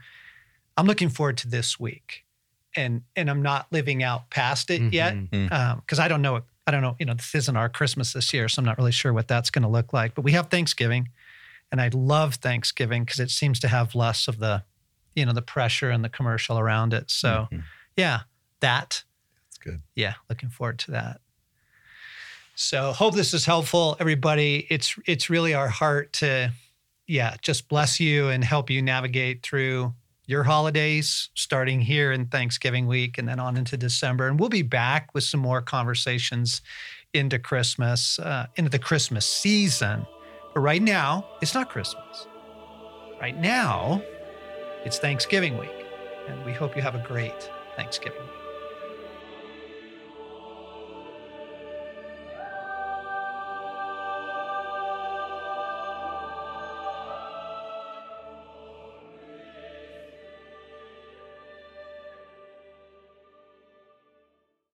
[0.78, 2.26] I'm looking forward to this week.
[2.76, 4.94] And and I'm not living out past it mm-hmm.
[4.94, 6.00] yet because mm.
[6.00, 8.48] um, I don't know I don't know you know this isn't our Christmas this year
[8.48, 11.10] so I'm not really sure what that's going to look like but we have Thanksgiving
[11.70, 14.64] and I love Thanksgiving because it seems to have less of the
[15.18, 17.60] you know the pressure and the commercial around it so mm-hmm.
[17.98, 18.22] yeah
[18.62, 19.04] that
[19.48, 19.82] That's good.
[19.96, 21.20] Yeah, looking forward to that.
[22.62, 24.68] So hope this is helpful, everybody.
[24.70, 26.52] It's it's really our heart to,
[27.08, 29.96] yeah, just bless you and help you navigate through
[30.28, 34.28] your holidays, starting here in Thanksgiving week and then on into December.
[34.28, 36.62] And we'll be back with some more conversations
[37.16, 40.06] into Christmas, uh, into the Christmas season.
[40.54, 42.28] But right now, it's not Christmas.
[43.20, 44.04] Right now,
[44.86, 45.88] it's Thanksgiving week.
[46.28, 48.41] And we hope you have a great Thanksgiving week.